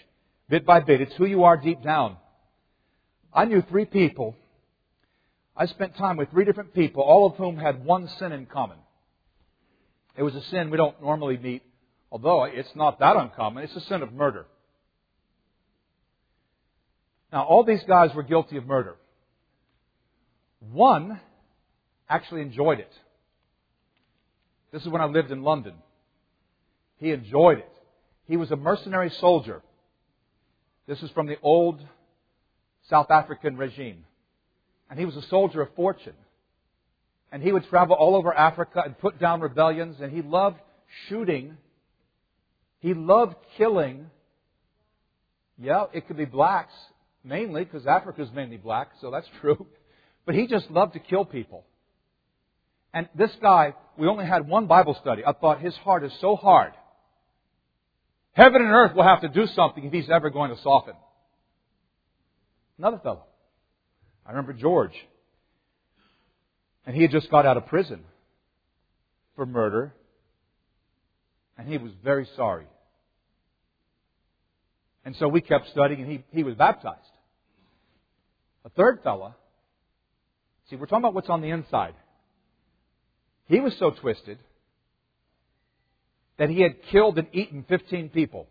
Bit 0.49 0.65
by 0.65 0.81
bit. 0.81 1.03
It's 1.03 1.15
who 1.17 1.27
you 1.27 1.45
are 1.45 1.59
deep 1.59 1.83
down. 1.83 2.17
I 3.31 3.45
knew 3.45 3.61
three 3.61 3.85
people. 3.85 4.37
I 5.57 5.67
spent 5.67 5.97
time 5.97 6.17
with 6.17 6.31
three 6.31 6.45
different 6.45 6.75
people, 6.75 7.03
all 7.03 7.27
of 7.27 7.37
whom 7.37 7.57
had 7.57 7.85
one 7.85 8.09
sin 8.19 8.33
in 8.33 8.47
common. 8.47 8.79
It 10.17 10.23
was 10.23 10.35
a 10.35 10.43
sin 10.43 10.71
we 10.71 10.77
don't 10.77 11.01
normally 11.01 11.39
meet, 11.39 11.63
although 12.11 12.45
it's 12.45 12.75
not 12.75 12.99
that 12.99 13.17
uncommon. 13.17 13.65
It's 13.65 13.77
a 13.77 13.81
sin 13.83 14.03
of 14.03 14.13
murder. 14.13 14.47
Now, 17.33 17.45
all 17.45 17.65
these 17.65 17.83
guys 17.85 18.15
were 18.15 18.23
guilty 18.23 18.57
of 18.57 18.67
murder. 18.67 18.97
One 20.73 21.21
actually 22.09 22.43
enjoyed 22.43 22.79
it. 22.81 22.93
This 24.73 24.83
is 24.83 24.89
when 24.89 25.03
I 25.03 25.07
lived 25.07 25.31
in 25.31 25.43
London. 25.43 25.75
He 26.99 27.11
enjoyed 27.11 27.59
it. 27.59 27.73
He 28.27 28.37
was 28.37 28.51
a 28.51 28.57
mercenary 28.57 29.11
soldier. 29.11 29.63
This 30.87 31.03
is 31.03 31.11
from 31.11 31.27
the 31.27 31.37
old 31.43 31.81
South 32.89 33.11
African 33.11 33.57
regime. 33.57 34.05
And 34.91 34.99
he 34.99 35.05
was 35.05 35.17
a 35.17 35.23
soldier 35.29 35.63
of 35.63 35.75
fortune. 35.75 36.15
And 37.33 37.43
he 37.43 37.53
would 37.53 37.65
travel 37.69 37.97
all 37.97 38.15
over 38.15 38.33
Africa 38.33 38.83
and 38.85 38.99
put 38.99 39.19
down 39.19 39.41
rebellions, 39.41 39.97
and 40.01 40.13
he 40.13 40.23
loved 40.23 40.59
shooting. 41.09 41.57
He 42.81 42.95
loved 42.95 43.35
killing. 43.57 44.11
Yeah, 45.59 45.87
it 45.93 46.07
could 46.07 46.17
be 46.17 46.27
blacks 46.27 46.73
mainly, 47.25 47.65
because 47.65 47.87
Africa 47.87 48.23
is 48.23 48.29
mainly 48.35 48.59
black, 48.59 48.91
so 49.01 49.11
that's 49.11 49.27
true. 49.41 49.67
But 50.27 50.35
he 50.35 50.47
just 50.47 50.71
loved 50.71 50.93
to 50.93 51.01
kill 51.01 51.25
people. 51.25 51.65
And 52.93 53.09
this 53.17 53.33
guy, 53.43 53.75
we 53.99 54.07
only 54.07 54.25
had 54.25 54.47
one 54.47 54.67
Bible 54.67 54.97
study. 55.01 55.23
I 55.27 55.33
thought 55.33 55.61
his 55.61 55.75
heart 55.77 56.05
is 56.05 56.13
so 56.21 56.37
hard. 56.37 56.73
Heaven 58.35 58.63
and 58.63 58.71
earth 58.71 58.95
will 58.95 59.05
have 59.05 59.21
to 59.23 59.29
do 59.29 59.47
something 59.47 59.85
if 59.85 59.93
he's 59.93 60.11
ever 60.11 60.31
going 60.31 60.55
to 60.55 60.63
soften. 60.63 60.95
Another 62.79 62.99
fellow. 62.99 63.25
I 64.27 64.31
remember 64.31 64.53
George. 64.53 64.95
And 66.87 66.95
he 66.95 67.03
had 67.03 67.11
just 67.11 67.31
got 67.31 67.47
out 67.47 67.57
of 67.57 67.67
prison 67.67 68.01
for 69.37 69.47
murder. 69.47 69.95
And 71.57 71.69
he 71.69 71.79
was 71.79 71.93
very 72.03 72.29
sorry. 72.37 72.67
And 75.05 75.15
so 75.17 75.29
we 75.29 75.41
kept 75.41 75.69
studying 75.71 76.01
and 76.01 76.11
he, 76.11 76.25
he 76.31 76.43
was 76.43 76.55
baptized. 76.55 77.01
A 78.65 78.71
third 78.71 79.01
fella, 79.05 79.37
see, 80.69 80.77
we're 80.77 80.87
talking 80.87 81.05
about 81.05 81.15
what's 81.15 81.29
on 81.29 81.43
the 81.43 81.51
inside. 81.51 81.95
He 83.47 83.61
was 83.61 83.77
so 83.79 83.91
twisted 83.91 84.39
that 86.39 86.49
he 86.49 86.63
had 86.63 86.83
killed 86.91 87.19
and 87.19 87.29
eaten 87.33 87.65
15 87.69 88.09
people. 88.09 88.47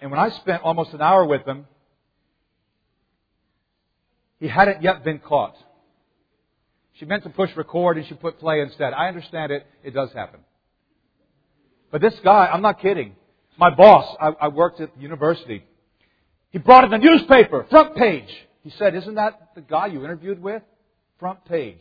And 0.00 0.12
when 0.12 0.20
I 0.20 0.30
spent 0.30 0.62
almost 0.62 0.92
an 0.92 1.02
hour 1.02 1.26
with 1.26 1.44
him, 1.44 1.66
he 4.40 4.48
hadn't 4.48 4.82
yet 4.82 5.04
been 5.04 5.18
caught. 5.18 5.56
She 6.94 7.04
meant 7.04 7.22
to 7.24 7.30
push 7.30 7.50
record 7.56 7.96
and 7.96 8.06
she 8.06 8.14
put 8.14 8.38
play 8.38 8.60
instead. 8.60 8.92
I 8.92 9.08
understand 9.08 9.52
it. 9.52 9.66
It 9.84 9.94
does 9.94 10.12
happen. 10.12 10.40
But 11.90 12.00
this 12.00 12.14
guy, 12.22 12.46
I'm 12.52 12.62
not 12.62 12.80
kidding. 12.80 13.14
My 13.56 13.70
boss, 13.70 14.16
I, 14.20 14.46
I 14.46 14.48
worked 14.48 14.80
at 14.80 14.94
the 14.94 15.00
university. 15.00 15.64
He 16.50 16.58
brought 16.58 16.84
in 16.84 16.90
the 16.90 16.98
newspaper, 16.98 17.66
front 17.70 17.96
page. 17.96 18.28
He 18.62 18.70
said, 18.70 18.94
Isn't 18.94 19.14
that 19.14 19.50
the 19.54 19.60
guy 19.60 19.86
you 19.86 20.04
interviewed 20.04 20.40
with? 20.40 20.62
Front 21.18 21.44
page. 21.44 21.80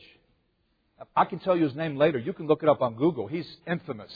I 1.16 1.26
can 1.26 1.40
tell 1.40 1.56
you 1.56 1.66
his 1.66 1.76
name 1.76 1.98
later. 1.98 2.18
You 2.18 2.34
can 2.34 2.48
look 2.48 2.64
it 2.64 2.70
up 2.70 2.82
on 2.82 2.96
Google. 2.96 3.28
He's 3.28 3.48
infamous. 3.68 4.12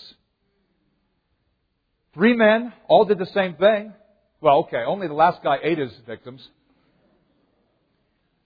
Three 2.14 2.36
men, 2.36 2.74
all 2.88 3.06
did 3.06 3.20
the 3.20 3.28
same 3.28 3.56
thing. 3.56 3.94
Well, 4.42 4.60
okay, 4.62 4.84
only 4.86 5.08
the 5.08 5.14
last 5.14 5.44
guy 5.44 5.60
ate 5.62 5.78
his 5.78 5.92
victims. 6.08 6.46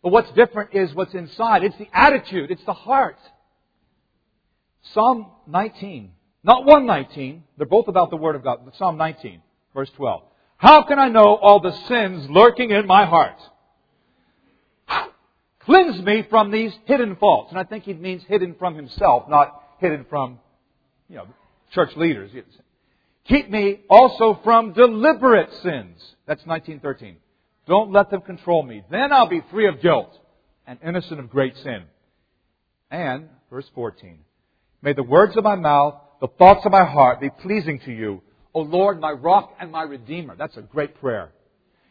But 0.06 0.12
what's 0.12 0.32
different 0.34 0.76
is 0.76 0.94
what's 0.94 1.16
inside. 1.16 1.64
It's 1.64 1.78
the 1.78 1.90
attitude, 1.92 2.52
it's 2.52 2.64
the 2.66 2.74
heart. 2.74 3.18
Psalm 4.94 5.32
19, 5.48 6.12
not 6.44 6.64
119, 6.64 7.44
they're 7.58 7.66
both 7.66 7.88
about 7.88 8.12
the 8.12 8.16
Word 8.16 8.36
of 8.36 8.44
God. 8.44 8.60
But 8.64 8.76
Psalm 8.76 8.98
19, 8.98 9.42
verse 9.74 9.90
12. 9.96 10.22
How 10.58 10.84
can 10.84 11.00
I 11.00 11.10
know 11.10 11.36
all 11.36 11.60
the 11.60 11.72
sins 11.88 12.30
lurking 12.30 12.70
in 12.70 12.86
my 12.86 13.08
heart? 13.08 13.42
Cleanse 15.62 16.00
me 16.04 16.24
from 16.30 16.52
these 16.52 16.72
hidden 16.86 17.16
faults. 17.16 17.50
And 17.50 17.58
I 17.58 17.64
think 17.64 17.86
he 17.86 17.94
means 17.96 18.24
hidden 18.28 18.54
from 18.60 18.76
himself, 18.76 19.28
not 19.28 19.60
hidden 19.80 20.06
from, 20.08 20.38
you 21.10 21.16
know, 21.16 21.26
church 21.72 21.98
leaders. 21.98 22.30
Keep 23.28 23.50
me 23.50 23.80
also 23.90 24.40
from 24.44 24.74
deliberate 24.74 25.52
sins. 25.64 25.98
That's 26.28 26.46
1913. 26.46 27.18
Don't 27.68 27.92
let 27.92 28.10
them 28.10 28.22
control 28.22 28.64
me. 28.64 28.84
Then 28.90 29.12
I'll 29.12 29.30
be 29.30 29.42
free 29.52 29.68
of 29.68 29.82
guilt 29.82 30.16
and 30.68 30.80
innocent 30.86 31.20
of 31.20 31.30
great 31.30 31.56
sin. 31.58 31.84
And, 32.92 33.30
verse 33.50 33.70
14, 33.74 34.20
may 34.82 34.94
the 34.94 35.04
words 35.04 35.36
of 35.36 35.44
my 35.44 35.56
mouth, 35.56 35.96
the 36.22 36.28
thoughts 36.28 36.66
of 36.66 36.72
my 36.72 36.86
heart 36.86 37.20
be 37.20 37.30
pleasing 37.30 37.80
to 37.86 37.92
you, 37.92 38.22
O 38.54 38.62
Lord, 38.62 39.02
my 39.02 39.12
rock 39.12 39.54
and 39.60 39.72
my 39.72 39.84
redeemer. 39.84 40.36
That's 40.38 40.56
a 40.58 40.62
great 40.62 41.00
prayer. 41.02 41.32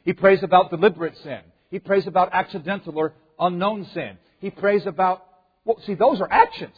He 0.04 0.12
prays 0.12 0.43
about 0.43 0.71
deliberate 0.71 1.16
sin. 1.23 1.40
He 1.71 1.78
prays 1.78 2.07
about 2.07 2.33
accidental 2.33 2.97
or 2.97 3.14
unknown 3.38 3.87
sin. 3.93 4.16
He 4.38 4.50
prays 4.50 4.87
about, 4.87 5.25
well, 5.64 5.78
see, 5.87 5.95
those 5.95 6.21
are 6.21 6.31
actions. 6.31 6.76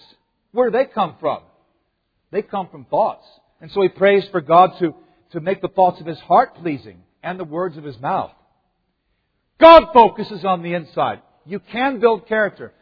Where 0.53 0.71
do 0.71 0.79
they 0.79 0.87
come 0.87 1.17
from? 1.21 1.43
They 2.31 2.43
come 2.43 2.69
from 2.69 2.85
thoughts. 2.87 3.27
And 3.61 3.71
so 3.71 3.83
he 3.83 3.89
prays 3.89 4.25
for 4.31 4.41
God 4.41 4.73
to, 4.81 4.95
to 5.33 5.41
make 5.41 5.61
the 5.61 5.69
thoughts 5.69 6.01
of 6.01 6.07
his 6.07 6.19
heart 6.21 6.57
pleasing 6.57 7.03
and 7.23 7.39
the 7.39 7.45
words 7.45 7.77
of 7.77 7.85
his 7.85 7.99
mouth. 8.01 8.33
God 9.59 9.87
focuses 9.93 10.45
on 10.45 10.63
the 10.63 10.75
inside. 10.75 11.23
You 11.45 11.61
can 11.61 12.01
build 12.01 12.29
character. 12.29 12.73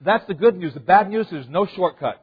That's 0.00 0.26
the 0.26 0.34
good 0.34 0.56
news. 0.56 0.74
The 0.74 0.80
bad 0.80 1.08
news 1.08 1.26
is 1.26 1.32
there's 1.32 1.48
no 1.48 1.66
shortcut. 1.66 2.22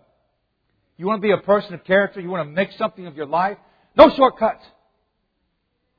You 0.98 1.06
want 1.06 1.22
to 1.22 1.28
be 1.28 1.32
a 1.32 1.38
person 1.38 1.74
of 1.74 1.84
character? 1.84 2.20
You 2.20 2.30
want 2.30 2.48
to 2.48 2.52
make 2.52 2.72
something 2.78 3.06
of 3.08 3.16
your 3.16 3.28
life? 3.28 3.58
No 3.96 4.10
shortcut. 4.16 4.60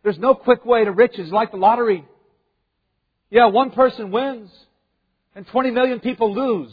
There's 0.02 0.18
no 0.18 0.34
quick 0.34 0.64
way 0.64 0.84
to 0.84 0.92
riches 0.92 1.30
like 1.30 1.50
the 1.50 1.56
lottery. 1.56 2.04
Yeah, 3.30 3.46
one 3.46 3.70
person 3.70 4.10
wins 4.10 4.50
and 5.34 5.46
20 5.46 5.70
million 5.70 6.00
people 6.00 6.34
lose. 6.34 6.72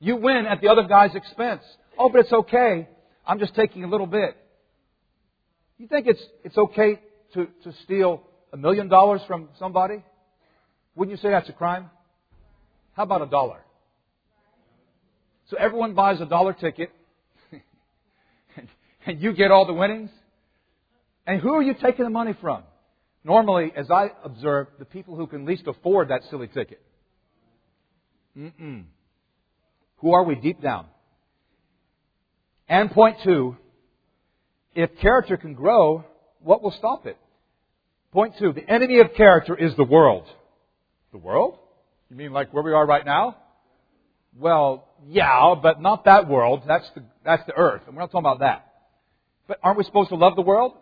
You 0.00 0.16
win 0.16 0.46
at 0.46 0.60
the 0.60 0.68
other 0.68 0.82
guy's 0.82 1.14
expense. 1.14 1.62
Oh, 1.98 2.08
but 2.08 2.20
it's 2.20 2.32
okay. 2.32 2.88
I'm 3.26 3.38
just 3.38 3.54
taking 3.54 3.84
a 3.84 3.88
little 3.88 4.06
bit. 4.06 4.36
You 5.78 5.86
think 5.86 6.06
it's, 6.06 6.22
it's 6.44 6.58
okay 6.58 7.00
to, 7.34 7.46
to 7.64 7.72
steal 7.84 8.22
a 8.54 8.56
million 8.56 8.88
dollars 8.88 9.20
from 9.26 9.48
somebody? 9.58 10.02
Wouldn't 10.94 11.16
you 11.16 11.20
say 11.20 11.30
that's 11.30 11.48
a 11.48 11.52
crime? 11.52 11.90
How 12.92 13.02
about 13.02 13.20
a 13.20 13.26
dollar? 13.26 13.58
So 15.50 15.56
everyone 15.58 15.94
buys 15.94 16.20
a 16.20 16.24
dollar 16.24 16.52
ticket, 16.52 16.90
and 19.06 19.20
you 19.20 19.34
get 19.34 19.50
all 19.50 19.66
the 19.66 19.74
winnings? 19.74 20.08
And 21.26 21.40
who 21.40 21.52
are 21.54 21.62
you 21.62 21.74
taking 21.74 22.04
the 22.04 22.10
money 22.10 22.34
from? 22.40 22.62
Normally, 23.24 23.72
as 23.74 23.90
I 23.90 24.10
observe, 24.22 24.68
the 24.78 24.84
people 24.84 25.16
who 25.16 25.26
can 25.26 25.44
least 25.46 25.66
afford 25.66 26.08
that 26.10 26.20
silly 26.30 26.46
ticket. 26.46 26.80
Mm-mm. 28.38 28.84
Who 29.96 30.12
are 30.12 30.22
we 30.22 30.36
deep 30.36 30.62
down? 30.62 30.86
And 32.68 32.90
point 32.90 33.16
two, 33.24 33.56
if 34.76 34.90
character 35.00 35.36
can 35.36 35.54
grow, 35.54 36.04
what 36.40 36.62
will 36.62 36.74
stop 36.78 37.06
it? 37.06 37.16
Point 38.14 38.38
two, 38.38 38.52
the 38.52 38.66
enemy 38.70 39.00
of 39.00 39.12
character 39.14 39.56
is 39.56 39.74
the 39.74 39.82
world. 39.82 40.24
The 41.10 41.18
world? 41.18 41.58
You 42.08 42.16
mean 42.16 42.32
like 42.32 42.54
where 42.54 42.62
we 42.62 42.72
are 42.72 42.86
right 42.86 43.04
now? 43.04 43.36
Well, 44.38 44.86
yeah, 45.04 45.56
but 45.60 45.82
not 45.82 46.04
that 46.04 46.28
world. 46.28 46.62
That's 46.66 46.88
the, 46.94 47.02
that's 47.24 47.44
the 47.46 47.54
earth. 47.56 47.82
And 47.88 47.96
we're 47.96 48.02
not 48.02 48.12
talking 48.12 48.20
about 48.20 48.38
that. 48.38 48.72
But 49.48 49.58
aren't 49.64 49.78
we 49.78 49.84
supposed 49.84 50.10
to 50.10 50.14
love 50.14 50.36
the 50.36 50.42
world? 50.42 50.74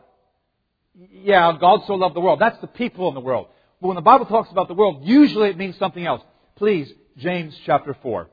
Yeah, 0.95 1.57
God 1.59 1.81
so 1.87 1.95
loved 1.95 2.15
the 2.15 2.21
world. 2.21 2.39
That's 2.39 2.61
the 2.61 2.67
people 2.67 3.09
in 3.09 3.15
the 3.15 3.21
world. 3.21 3.47
But 3.81 3.89
when 3.89 3.97
the 3.97 4.03
Bible 4.03 4.27
talks 4.27 4.51
about 4.51 4.69
the 4.69 4.75
world, 4.75 5.01
usually 5.03 5.49
it 5.49 5.57
means 5.57 5.79
something 5.79 6.05
else. 6.05 6.21
Please, 6.57 6.93
James 7.17 7.59
chapter 7.65 7.97
4. 8.03 8.29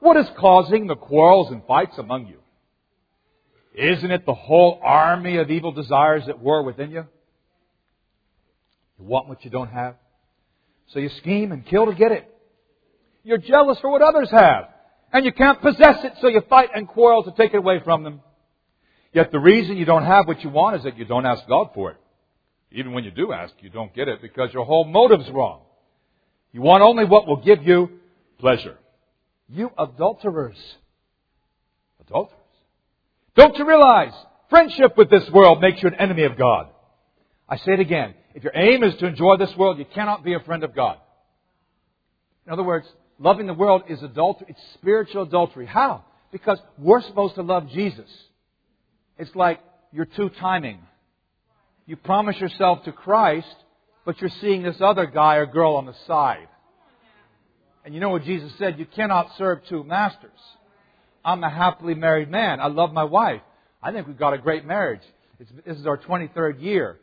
What 0.00 0.16
is 0.16 0.26
causing 0.38 0.86
the 0.86 0.96
quarrels 0.96 1.52
and 1.52 1.62
fights 1.66 1.98
among 1.98 2.28
you? 2.28 2.38
Isn't 3.74 4.10
it 4.10 4.24
the 4.24 4.34
whole 4.34 4.80
army 4.82 5.36
of 5.36 5.50
evil 5.50 5.72
desires 5.72 6.26
at 6.28 6.38
war 6.38 6.62
within 6.62 6.90
you? 6.90 6.96
You 7.00 7.08
want 9.04 9.28
what 9.28 9.44
you 9.44 9.50
don't 9.50 9.70
have. 9.70 9.96
So 10.88 10.98
you 10.98 11.08
scheme 11.18 11.52
and 11.52 11.64
kill 11.66 11.86
to 11.86 11.94
get 11.94 12.12
it. 12.12 12.30
You're 13.22 13.38
jealous 13.38 13.78
for 13.80 13.90
what 13.90 14.02
others 14.02 14.30
have. 14.30 14.68
And 15.12 15.24
you 15.24 15.32
can't 15.32 15.60
possess 15.60 16.04
it, 16.04 16.14
so 16.20 16.28
you 16.28 16.42
fight 16.48 16.70
and 16.74 16.88
quarrel 16.88 17.22
to 17.24 17.32
take 17.32 17.54
it 17.54 17.58
away 17.58 17.80
from 17.84 18.02
them. 18.02 18.20
Yet 19.12 19.30
the 19.30 19.38
reason 19.38 19.76
you 19.76 19.84
don't 19.84 20.04
have 20.04 20.26
what 20.26 20.42
you 20.42 20.50
want 20.50 20.76
is 20.76 20.82
that 20.82 20.98
you 20.98 21.04
don't 21.04 21.24
ask 21.24 21.46
God 21.46 21.70
for 21.72 21.92
it. 21.92 21.96
Even 22.72 22.92
when 22.92 23.04
you 23.04 23.12
do 23.12 23.32
ask, 23.32 23.54
you 23.60 23.70
don't 23.70 23.94
get 23.94 24.08
it 24.08 24.20
because 24.20 24.52
your 24.52 24.64
whole 24.64 24.84
motive's 24.84 25.30
wrong. 25.30 25.60
You 26.52 26.62
want 26.62 26.82
only 26.82 27.04
what 27.04 27.26
will 27.26 27.40
give 27.40 27.62
you 27.62 28.00
pleasure. 28.38 28.76
You 29.48 29.70
adulterers. 29.78 30.56
Adulterers. 32.00 32.40
Don't 33.36 33.56
you 33.56 33.66
realize 33.66 34.12
friendship 34.50 34.96
with 34.96 35.10
this 35.10 35.28
world 35.32 35.60
makes 35.60 35.82
you 35.82 35.88
an 35.88 35.94
enemy 35.94 36.24
of 36.24 36.36
God? 36.36 36.68
I 37.48 37.56
say 37.58 37.74
it 37.74 37.80
again. 37.80 38.14
If 38.34 38.42
your 38.42 38.52
aim 38.54 38.82
is 38.82 38.96
to 38.96 39.06
enjoy 39.06 39.36
this 39.36 39.54
world, 39.56 39.78
you 39.78 39.86
cannot 39.94 40.24
be 40.24 40.34
a 40.34 40.40
friend 40.40 40.64
of 40.64 40.74
God. 40.74 40.98
In 42.46 42.52
other 42.52 42.64
words, 42.64 42.86
loving 43.18 43.46
the 43.46 43.54
world 43.54 43.84
is 43.88 44.02
adultery. 44.02 44.48
It's 44.50 44.60
spiritual 44.74 45.22
adultery. 45.22 45.66
How? 45.66 46.04
Because 46.32 46.58
we're 46.76 47.00
supposed 47.02 47.36
to 47.36 47.42
love 47.42 47.68
Jesus. 47.70 48.10
It's 49.18 49.34
like 49.36 49.60
you're 49.92 50.04
two 50.04 50.28
timing. 50.28 50.80
You 51.86 51.96
promise 51.96 52.36
yourself 52.40 52.84
to 52.84 52.92
Christ, 52.92 53.54
but 54.04 54.20
you're 54.20 54.30
seeing 54.40 54.62
this 54.62 54.76
other 54.80 55.06
guy 55.06 55.36
or 55.36 55.46
girl 55.46 55.76
on 55.76 55.86
the 55.86 55.94
side. 56.06 56.48
And 57.84 57.94
you 57.94 58.00
know 58.00 58.08
what 58.08 58.24
Jesus 58.24 58.52
said? 58.58 58.78
You 58.78 58.86
cannot 58.86 59.30
serve 59.36 59.60
two 59.68 59.84
masters. 59.84 60.30
I'm 61.24 61.44
a 61.44 61.50
happily 61.50 61.94
married 61.94 62.30
man. 62.30 62.58
I 62.60 62.66
love 62.66 62.92
my 62.92 63.04
wife. 63.04 63.42
I 63.82 63.92
think 63.92 64.06
we've 64.06 64.18
got 64.18 64.34
a 64.34 64.38
great 64.38 64.64
marriage. 64.64 65.02
It's, 65.38 65.50
this 65.64 65.76
is 65.76 65.86
our 65.86 65.98
23rd 65.98 66.62
year. 66.62 66.98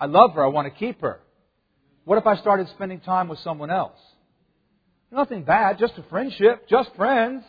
I 0.00 0.06
love 0.06 0.32
her. 0.32 0.42
I 0.42 0.48
want 0.48 0.72
to 0.72 0.76
keep 0.76 1.02
her. 1.02 1.20
What 2.04 2.16
if 2.16 2.26
I 2.26 2.36
started 2.36 2.68
spending 2.68 3.00
time 3.00 3.28
with 3.28 3.38
someone 3.40 3.70
else? 3.70 3.98
Nothing 5.12 5.44
bad, 5.44 5.78
just 5.78 5.92
a 5.98 6.02
friendship, 6.08 6.68
just 6.68 6.90
friends. 6.96 7.44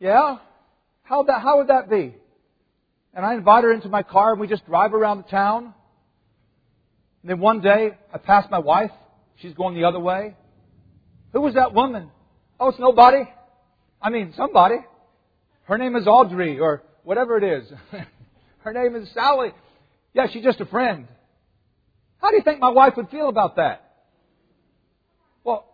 Yeah? 0.00 0.38
How, 1.02 1.22
that, 1.24 1.42
how 1.42 1.58
would 1.58 1.68
that 1.68 1.90
be? 1.90 2.14
And 3.14 3.26
I 3.26 3.34
invite 3.34 3.64
her 3.64 3.72
into 3.72 3.88
my 3.88 4.02
car 4.02 4.32
and 4.32 4.40
we 4.40 4.46
just 4.46 4.64
drive 4.66 4.94
around 4.94 5.18
the 5.18 5.28
town. 5.28 5.74
And 7.22 7.30
then 7.30 7.40
one 7.40 7.60
day 7.60 7.90
I 8.12 8.18
pass 8.18 8.46
my 8.50 8.58
wife. 8.58 8.90
She's 9.36 9.54
going 9.54 9.74
the 9.74 9.84
other 9.84 10.00
way. 10.00 10.34
Who 11.32 11.40
was 11.40 11.54
that 11.54 11.74
woman? 11.74 12.10
Oh, 12.58 12.70
it's 12.70 12.78
nobody. 12.78 13.28
I 14.00 14.10
mean, 14.10 14.32
somebody. 14.36 14.76
Her 15.64 15.78
name 15.78 15.96
is 15.96 16.06
Audrey 16.06 16.58
or 16.58 16.82
whatever 17.04 17.36
it 17.36 17.44
is. 17.44 17.72
Her 18.58 18.72
name 18.72 18.96
is 18.96 19.12
Sally. 19.12 19.52
Yeah, 20.14 20.26
she's 20.32 20.44
just 20.44 20.60
a 20.60 20.66
friend. 20.66 21.08
How 22.20 22.30
do 22.30 22.36
you 22.36 22.42
think 22.42 22.60
my 22.60 22.70
wife 22.70 22.94
would 22.96 23.08
feel 23.10 23.28
about 23.28 23.56
that? 23.56 23.90
Well, 25.42 25.66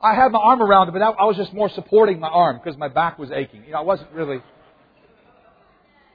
I 0.00 0.14
had 0.14 0.32
my 0.32 0.38
arm 0.38 0.60
around 0.60 0.86
her, 0.86 0.92
but 0.92 1.02
I 1.02 1.24
was 1.24 1.36
just 1.36 1.52
more 1.54 1.68
supporting 1.70 2.20
my 2.20 2.28
arm 2.28 2.60
because 2.62 2.78
my 2.78 2.88
back 2.88 3.18
was 3.18 3.30
aching. 3.30 3.64
You 3.64 3.72
know, 3.72 3.78
I 3.78 3.82
wasn't 3.82 4.10
really. 4.12 4.38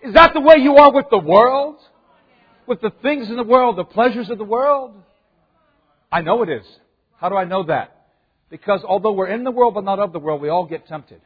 Is 0.03 0.13
that 0.13 0.33
the 0.33 0.41
way 0.41 0.57
you 0.59 0.75
are 0.75 0.91
with 0.91 1.05
the 1.09 1.17
world? 1.17 1.77
With 2.67 2.81
the 2.81 2.91
things 3.01 3.29
in 3.29 3.37
the 3.37 3.43
world, 3.43 3.77
the 3.77 3.85
pleasures 3.85 4.29
of 4.29 4.37
the 4.37 4.43
world? 4.43 5.01
I 6.11 6.21
know 6.21 6.43
it 6.43 6.49
is. 6.49 6.65
How 7.15 7.29
do 7.29 7.35
I 7.35 7.45
know 7.45 7.63
that? 7.63 8.07
Because 8.49 8.81
although 8.83 9.13
we're 9.13 9.27
in 9.27 9.43
the 9.43 9.51
world 9.51 9.73
but 9.73 9.83
not 9.83 9.99
of 9.99 10.13
the 10.13 10.19
world, 10.19 10.41
we 10.41 10.49
all 10.49 10.65
get 10.65 10.87
tempted. 10.87 11.21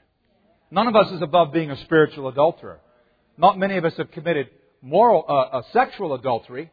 None 0.70 0.88
of 0.88 0.96
us 0.96 1.12
is 1.12 1.22
above 1.22 1.52
being 1.52 1.72
a 1.72 1.78
spiritual 1.84 2.28
adulterer. 2.28 2.80
Not 3.38 3.58
many 3.58 3.78
of 3.78 3.86
us 3.86 3.94
have 3.98 4.12
committed 4.12 4.50
moral, 4.82 5.26
uh, 5.28 5.58
uh, 5.58 5.62
sexual 5.74 6.13
adultery, 6.13 6.72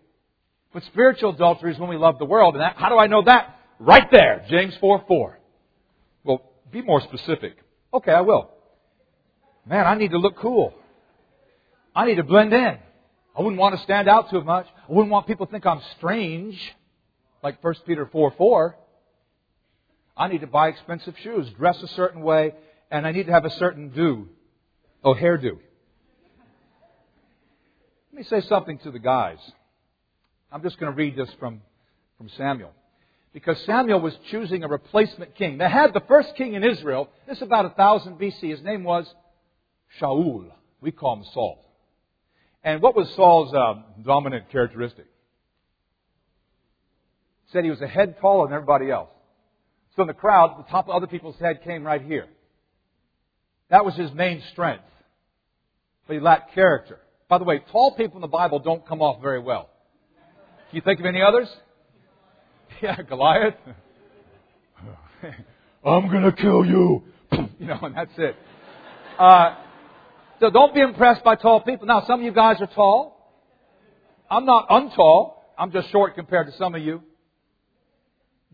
but 0.72 0.82
spiritual 0.84 1.30
adultery 1.30 1.72
is 1.72 1.78
when 1.78 1.88
we 1.88 1.96
love 1.96 2.18
the 2.18 2.24
world. 2.24 2.54
And 2.54 2.62
that, 2.62 2.76
how 2.76 2.88
do 2.88 2.98
I 2.98 3.06
know 3.06 3.22
that? 3.24 3.56
Right 3.78 4.10
there, 4.10 4.44
James 4.48 4.74
4 4.80 5.04
4. 5.06 5.38
Well, 6.24 6.42
be 6.72 6.82
more 6.82 7.00
specific. 7.00 7.56
Okay, 7.92 8.12
I 8.12 8.22
will. 8.22 8.50
Man, 9.66 9.86
I 9.86 9.94
need 9.94 10.10
to 10.10 10.18
look 10.18 10.36
cool. 10.38 10.74
I 11.94 12.06
need 12.06 12.16
to 12.16 12.24
blend 12.24 12.52
in. 12.52 12.78
I 13.36 13.42
wouldn't 13.42 13.58
want 13.60 13.76
to 13.76 13.82
stand 13.82 14.08
out 14.08 14.30
too 14.30 14.42
much. 14.42 14.66
I 14.88 14.92
wouldn't 14.92 15.10
want 15.10 15.26
people 15.26 15.46
to 15.46 15.52
think 15.52 15.64
I'm 15.64 15.80
strange, 15.96 16.58
like 17.42 17.62
1 17.62 17.74
Peter 17.86 18.08
4 18.10 18.32
4. 18.36 18.76
I 20.16 20.28
need 20.28 20.40
to 20.40 20.48
buy 20.48 20.68
expensive 20.68 21.14
shoes, 21.22 21.48
dress 21.56 21.80
a 21.82 21.88
certain 21.88 22.22
way, 22.22 22.54
and 22.90 23.06
I 23.06 23.12
need 23.12 23.26
to 23.26 23.32
have 23.32 23.44
a 23.44 23.50
certain 23.50 23.90
do. 23.90 24.28
Oh, 25.04 25.14
hairdo. 25.14 25.58
Let 28.18 28.32
me 28.32 28.40
say 28.40 28.48
something 28.48 28.78
to 28.78 28.90
the 28.90 28.98
guys. 28.98 29.38
I'm 30.50 30.60
just 30.64 30.80
going 30.80 30.90
to 30.90 30.96
read 30.96 31.14
this 31.14 31.30
from, 31.38 31.60
from 32.16 32.28
Samuel. 32.30 32.72
Because 33.32 33.62
Samuel 33.64 34.00
was 34.00 34.12
choosing 34.32 34.64
a 34.64 34.68
replacement 34.68 35.36
king. 35.36 35.56
They 35.56 35.70
had 35.70 35.94
the 35.94 36.02
first 36.08 36.34
king 36.34 36.54
in 36.54 36.64
Israel. 36.64 37.08
This 37.28 37.36
is 37.36 37.44
about 37.44 37.66
1000 37.66 38.18
BC. 38.18 38.50
His 38.50 38.60
name 38.64 38.82
was 38.82 39.06
Shaul. 40.00 40.50
We 40.80 40.90
call 40.90 41.18
him 41.18 41.26
Saul. 41.32 41.64
And 42.64 42.82
what 42.82 42.96
was 42.96 43.08
Saul's 43.14 43.54
uh, 43.54 43.74
dominant 44.04 44.50
characteristic? 44.50 45.06
Said 47.52 47.62
he 47.62 47.70
was 47.70 47.80
a 47.80 47.86
head 47.86 48.16
taller 48.20 48.48
than 48.48 48.54
everybody 48.54 48.90
else. 48.90 49.10
So 49.94 50.02
in 50.02 50.08
the 50.08 50.14
crowd, 50.14 50.58
the 50.58 50.68
top 50.72 50.88
of 50.88 50.90
other 50.96 51.06
people's 51.06 51.38
head 51.38 51.62
came 51.62 51.84
right 51.84 52.02
here. 52.02 52.26
That 53.70 53.84
was 53.84 53.94
his 53.94 54.12
main 54.12 54.42
strength. 54.50 54.82
But 56.08 56.14
he 56.14 56.20
lacked 56.20 56.52
character. 56.52 56.98
By 57.28 57.38
the 57.38 57.44
way, 57.44 57.60
tall 57.70 57.94
people 57.94 58.16
in 58.16 58.22
the 58.22 58.26
Bible 58.26 58.58
don't 58.58 58.86
come 58.86 59.02
off 59.02 59.20
very 59.20 59.40
well. 59.40 59.68
Can 60.70 60.76
you 60.76 60.82
think 60.82 61.00
of 61.00 61.06
any 61.06 61.22
others? 61.22 61.48
Yeah, 62.82 63.00
Goliath. 63.02 63.54
I'm 65.84 66.08
going 66.08 66.22
to 66.22 66.32
kill 66.32 66.64
you. 66.64 67.02
you 67.58 67.66
know, 67.66 67.78
and 67.82 67.96
that's 67.96 68.12
it. 68.18 68.36
Uh, 69.18 69.56
so 70.38 70.50
don't 70.50 70.72
be 70.74 70.80
impressed 70.80 71.24
by 71.24 71.34
tall 71.34 71.60
people. 71.62 71.86
Now, 71.86 72.04
some 72.06 72.20
of 72.20 72.24
you 72.26 72.30
guys 72.32 72.58
are 72.60 72.68
tall. 72.68 73.34
I'm 74.30 74.44
not 74.44 74.68
untall. 74.68 75.38
I'm 75.58 75.72
just 75.72 75.90
short 75.90 76.14
compared 76.14 76.46
to 76.46 76.52
some 76.56 76.74
of 76.76 76.82
you. 76.82 77.02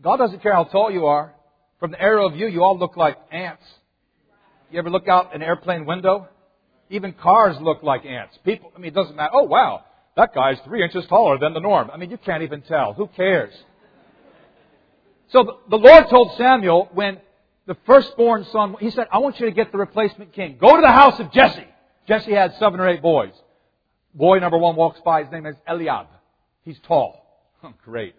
God 0.01 0.17
doesn't 0.17 0.41
care 0.41 0.53
how 0.53 0.63
tall 0.63 0.89
you 0.89 1.05
are. 1.05 1.35
From 1.79 1.91
the 1.91 2.01
aerial 2.01 2.31
view, 2.31 2.47
you 2.47 2.63
all 2.63 2.79
look 2.79 2.97
like 2.97 3.17
ants. 3.31 3.63
You 4.71 4.79
ever 4.79 4.89
look 4.89 5.07
out 5.07 5.35
an 5.35 5.43
airplane 5.43 5.85
window? 5.85 6.29
Even 6.89 7.13
cars 7.13 7.57
look 7.59 7.83
like 7.83 8.05
ants. 8.05 8.37
People, 8.43 8.71
I 8.75 8.79
mean, 8.79 8.89
it 8.89 8.95
doesn't 8.95 9.15
matter. 9.15 9.31
Oh, 9.33 9.43
wow, 9.43 9.83
that 10.15 10.33
guy's 10.33 10.57
three 10.65 10.83
inches 10.83 11.05
taller 11.07 11.37
than 11.37 11.53
the 11.53 11.59
norm. 11.59 11.89
I 11.91 11.97
mean, 11.97 12.09
you 12.09 12.17
can't 12.17 12.43
even 12.43 12.61
tell. 12.61 12.93
Who 12.93 13.07
cares? 13.07 13.53
So 15.29 15.59
the, 15.69 15.77
Lord 15.77 16.09
told 16.09 16.37
Samuel 16.37 16.89
when 16.93 17.19
the 17.65 17.75
firstborn 17.85 18.45
son, 18.51 18.75
he 18.79 18.91
said, 18.91 19.07
I 19.11 19.17
want 19.17 19.39
you 19.39 19.47
to 19.47 19.51
get 19.51 19.71
the 19.71 19.77
replacement 19.77 20.33
king. 20.33 20.57
Go 20.59 20.75
to 20.75 20.81
the 20.81 20.91
house 20.91 21.19
of 21.19 21.31
Jesse. 21.31 21.65
Jesse 22.07 22.31
had 22.31 22.53
seven 22.59 22.79
or 22.79 22.87
eight 22.87 23.01
boys. 23.01 23.33
Boy 24.13 24.39
number 24.39 24.57
one 24.57 24.75
walks 24.75 24.99
by. 25.03 25.23
His 25.23 25.31
name 25.31 25.45
is 25.45 25.55
Eliab. 25.67 26.07
He's 26.63 26.79
tall. 26.87 27.25
Great. 27.83 28.15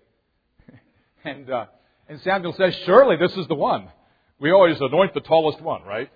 and, 1.25 1.49
uh, 1.49 1.67
and 2.09 2.21
Samuel 2.23 2.55
says, 2.59 2.77
surely 2.85 3.17
this 3.17 3.37
is 3.37 3.47
the 3.47 3.55
one. 3.55 3.89
We 4.39 4.51
always 4.53 4.77
anoint 4.81 5.15
the 5.15 5.21
tallest 5.21 5.63
one, 5.63 5.83
right? 5.85 6.11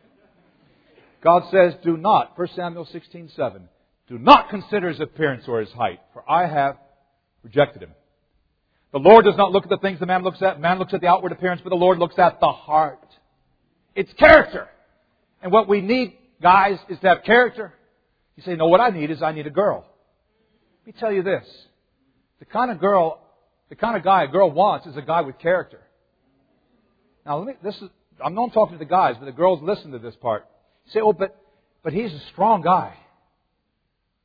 God 1.22 1.42
says, 1.50 1.74
do 1.85 1.96
not, 1.96 2.38
1 2.38 2.48
Samuel 2.56 2.87
16, 2.90 3.30
7, 3.37 3.68
do 4.09 4.18
not 4.18 4.50
consider 4.50 4.88
his 4.88 5.00
appearance 5.00 5.44
or 5.46 5.61
his 5.61 5.70
height, 5.70 6.00
for 6.12 6.28
I 6.28 6.46
have 6.46 6.76
rejected 7.42 7.83
him. 7.83 7.92
The 8.92 8.98
Lord 8.98 9.24
does 9.24 9.37
not 9.37 9.52
look 9.52 9.64
at 9.64 9.70
the 9.70 9.78
things 9.78 10.00
the 10.00 10.06
man 10.06 10.22
looks 10.22 10.42
at. 10.42 10.61
Man 10.61 10.78
looks 10.78 10.92
at 10.92 11.00
the 11.00 11.06
outward 11.06 11.33
appearance, 11.33 11.61
but 11.62 11.70
the 11.70 11.76
Lord 11.76 11.98
looks 11.98 12.18
at 12.18 12.40
the 12.40 12.48
heart. 12.48 13.06
It's 13.94 14.12
character. 14.14 14.68
And 15.42 15.52
what 15.52 15.68
we 15.68 15.80
need, 15.80 16.16
guys, 16.42 16.78
is 16.88 16.98
to 17.00 17.09
have 17.09 17.18
character. 17.24 17.72
You 18.37 18.42
say, 18.42 18.56
no, 18.56 18.66
what 18.66 18.80
I 18.80 18.90
need 18.90 19.11
is 19.11 19.22
I 19.22 19.33
need 19.33 19.46
a 19.46 19.50
girl. 19.50 19.85
Let 20.87 20.94
me 20.94 21.00
tell 21.00 21.12
you 21.12 21.22
this. 21.22 21.44
The 22.40 22.46
kind 22.46 22.70
of 22.70 22.80
girl, 22.80 23.20
the 23.68 23.76
kind 23.76 23.96
of 23.96 24.02
guy 24.02 24.24
a 24.24 24.28
girl 24.28 24.50
wants 24.50 24.87
is 24.87 24.96
a 24.96 25.02
guy 25.02 25.20
with 25.20 25.38
character. 25.38 25.80
Now, 27.24 27.38
let 27.38 27.46
me, 27.46 27.52
this 27.62 27.76
is, 27.76 27.90
I'm 28.24 28.35
not 28.35 28.52
talking 28.52 28.76
to 28.76 28.78
the 28.78 28.90
guys, 28.90 29.14
but 29.18 29.26
the 29.26 29.33
girls 29.33 29.61
listen 29.62 29.92
to 29.92 29.98
this 29.98 30.16
part. 30.16 30.46
Say, 30.92 31.00
oh, 31.00 31.12
but, 31.12 31.37
but 31.83 31.92
he's 31.92 32.12
a 32.12 32.20
strong 32.33 32.62
guy. 32.62 32.94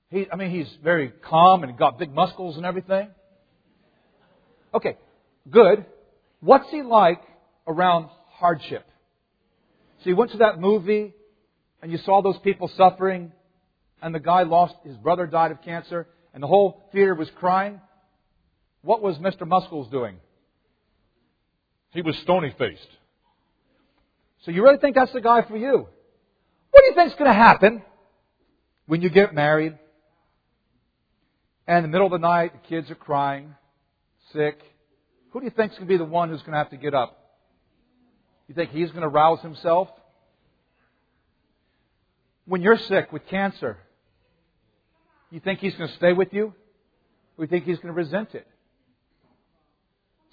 He, 0.10 0.28
I 0.32 0.36
mean, 0.36 0.51
he's 0.51 0.71
very 0.84 1.10
calm 1.10 1.63
and 1.63 1.78
got 1.78 1.99
big 1.99 2.13
muscles 2.13 2.58
and 2.58 2.65
everything. 2.65 3.10
Okay, 4.73 4.97
good. 5.49 5.86
What's 6.41 6.69
he 6.69 6.82
like 6.82 7.21
around 7.67 8.10
hardship? 8.32 8.86
So 10.04 10.10
you 10.10 10.15
went 10.15 10.32
to 10.32 10.38
that 10.38 10.60
movie 10.60 11.13
and 11.82 11.91
you 11.91 11.97
saw 11.99 12.21
those 12.21 12.38
people 12.43 12.69
suffering 12.75 13.32
and 14.01 14.13
the 14.13 14.19
guy 14.19 14.43
lost, 14.43 14.75
his 14.84 14.97
brother 14.97 15.28
died 15.28 15.51
of 15.51 15.62
cancer 15.62 16.08
and 16.34 16.43
the 16.43 16.47
whole 16.47 16.89
theater 16.91 17.15
was 17.15 17.30
crying. 17.39 17.80
What 18.82 19.01
was 19.01 19.17
Mr. 19.17 19.47
Muscles 19.47 19.89
doing? 19.89 20.17
He 21.91 22.01
was 22.01 22.15
stony 22.23 22.54
faced. 22.58 22.82
So 24.43 24.51
you 24.51 24.62
really 24.63 24.78
think 24.78 24.95
that's 24.95 25.13
the 25.13 25.21
guy 25.21 25.41
for 25.47 25.58
you? 25.58 25.88
What 26.75 26.81
do 26.81 26.88
you 26.89 26.95
think's 26.95 27.15
going 27.15 27.31
to 27.31 27.33
happen 27.33 27.81
when 28.85 29.01
you 29.01 29.09
get 29.09 29.33
married? 29.33 29.79
And 31.65 31.77
in 31.77 31.83
the 31.83 31.88
middle 31.88 32.05
of 32.05 32.11
the 32.11 32.17
night, 32.17 32.51
the 32.51 32.67
kids 32.67 32.91
are 32.91 32.95
crying, 32.95 33.55
sick. 34.33 34.59
Who 35.31 35.39
do 35.39 35.45
you 35.45 35.53
think's 35.55 35.75
going 35.75 35.88
to 35.88 35.93
be 35.93 35.95
the 35.95 36.03
one 36.03 36.27
who's 36.27 36.41
going 36.41 36.51
to 36.51 36.57
have 36.57 36.71
to 36.71 36.75
get 36.75 36.93
up? 36.93 37.17
You 38.49 38.55
think 38.55 38.71
he's 38.71 38.89
going 38.89 39.03
to 39.03 39.07
rouse 39.07 39.39
himself? 39.39 39.88
When 42.43 42.61
you're 42.61 42.77
sick 42.77 43.09
with 43.13 43.25
cancer, 43.27 43.77
you 45.31 45.39
think 45.39 45.61
he's 45.61 45.75
going 45.75 45.88
to 45.89 45.95
stay 45.95 46.11
with 46.11 46.33
you? 46.33 46.53
Or 47.38 47.45
you 47.45 47.47
think 47.47 47.63
he's 47.63 47.77
going 47.77 47.88
to 47.88 47.93
resent 47.93 48.35
it? 48.35 48.45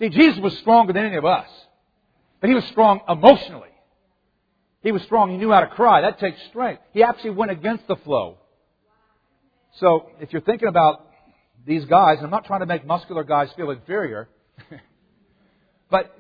See, 0.01 0.09
Jesus 0.09 0.41
was 0.41 0.59
stronger 0.59 0.93
than 0.93 1.05
any 1.05 1.19
of 1.19 1.25
us. 1.25 1.47
But 2.41 2.49
he 2.49 2.55
was 2.55 2.65
strong 2.65 3.01
emotionally. 3.09 3.72
He 4.83 4.93
was 4.93 5.03
strong. 5.03 5.31
He 5.31 5.37
knew 5.37 5.51
how 5.51 5.61
to 5.61 5.69
cry. 5.69 6.01
That 6.03 6.19
takes 6.19 6.39
strength. 6.51 6.83
He 6.93 7.03
actually 7.03 7.31
went 7.31 7.51
against 7.51 7.87
the 7.87 7.97
flow. 7.97 8.39
So, 9.79 10.11
if 10.21 10.33
you're 10.33 10.43
thinking 10.43 10.69
about 10.69 11.07
these 11.67 11.85
guys, 11.85 12.17
and 12.19 12.27
I'm 12.27 12.31
not 12.31 12.45
trying 12.45 12.61
to 12.61 12.67
make 12.67 12.85
muscular 12.85 13.25
guys 13.25 13.49
feel 13.57 13.71
inferior, 13.71 14.29
but 15.91 16.19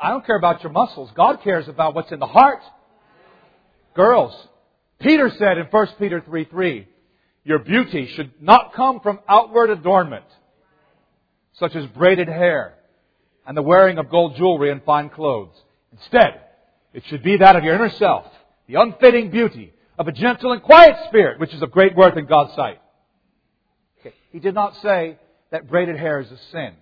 I 0.00 0.10
don't 0.10 0.26
care 0.26 0.36
about 0.36 0.62
your 0.62 0.72
muscles. 0.72 1.10
God 1.16 1.42
cares 1.42 1.68
about 1.68 1.94
what's 1.94 2.12
in 2.12 2.18
the 2.18 2.26
heart. 2.26 2.60
Girls, 3.94 4.34
Peter 5.00 5.30
said 5.38 5.58
in 5.58 5.66
1 5.66 5.86
Peter 5.98 6.22
3 6.24 6.44
3, 6.44 6.88
your 7.44 7.60
beauty 7.60 8.10
should 8.14 8.32
not 8.40 8.74
come 8.74 9.00
from 9.00 9.20
outward 9.28 9.70
adornment, 9.70 10.26
such 11.54 11.74
as 11.74 11.86
braided 11.86 12.28
hair 12.28 12.74
and 13.46 13.56
the 13.56 13.62
wearing 13.62 13.98
of 13.98 14.10
gold 14.10 14.36
jewelry 14.36 14.70
and 14.70 14.82
fine 14.84 15.08
clothes. 15.08 15.54
Instead, 15.92 16.40
it 16.92 17.04
should 17.06 17.22
be 17.22 17.36
that 17.38 17.56
of 17.56 17.64
your 17.64 17.74
inner 17.74 17.90
self, 17.90 18.26
the 18.66 18.74
unfitting 18.74 19.30
beauty 19.30 19.72
of 19.98 20.08
a 20.08 20.12
gentle 20.12 20.52
and 20.52 20.62
quiet 20.62 20.96
spirit, 21.08 21.38
which 21.38 21.54
is 21.54 21.62
of 21.62 21.70
great 21.70 21.94
worth 21.94 22.16
in 22.16 22.26
God's 22.26 22.54
sight. 22.54 22.80
Okay. 24.00 24.14
He 24.32 24.38
did 24.38 24.54
not 24.54 24.76
say 24.82 25.18
that 25.50 25.68
braided 25.68 25.96
hair 25.96 26.20
is 26.20 26.30
a 26.30 26.38
sin. 26.50 26.74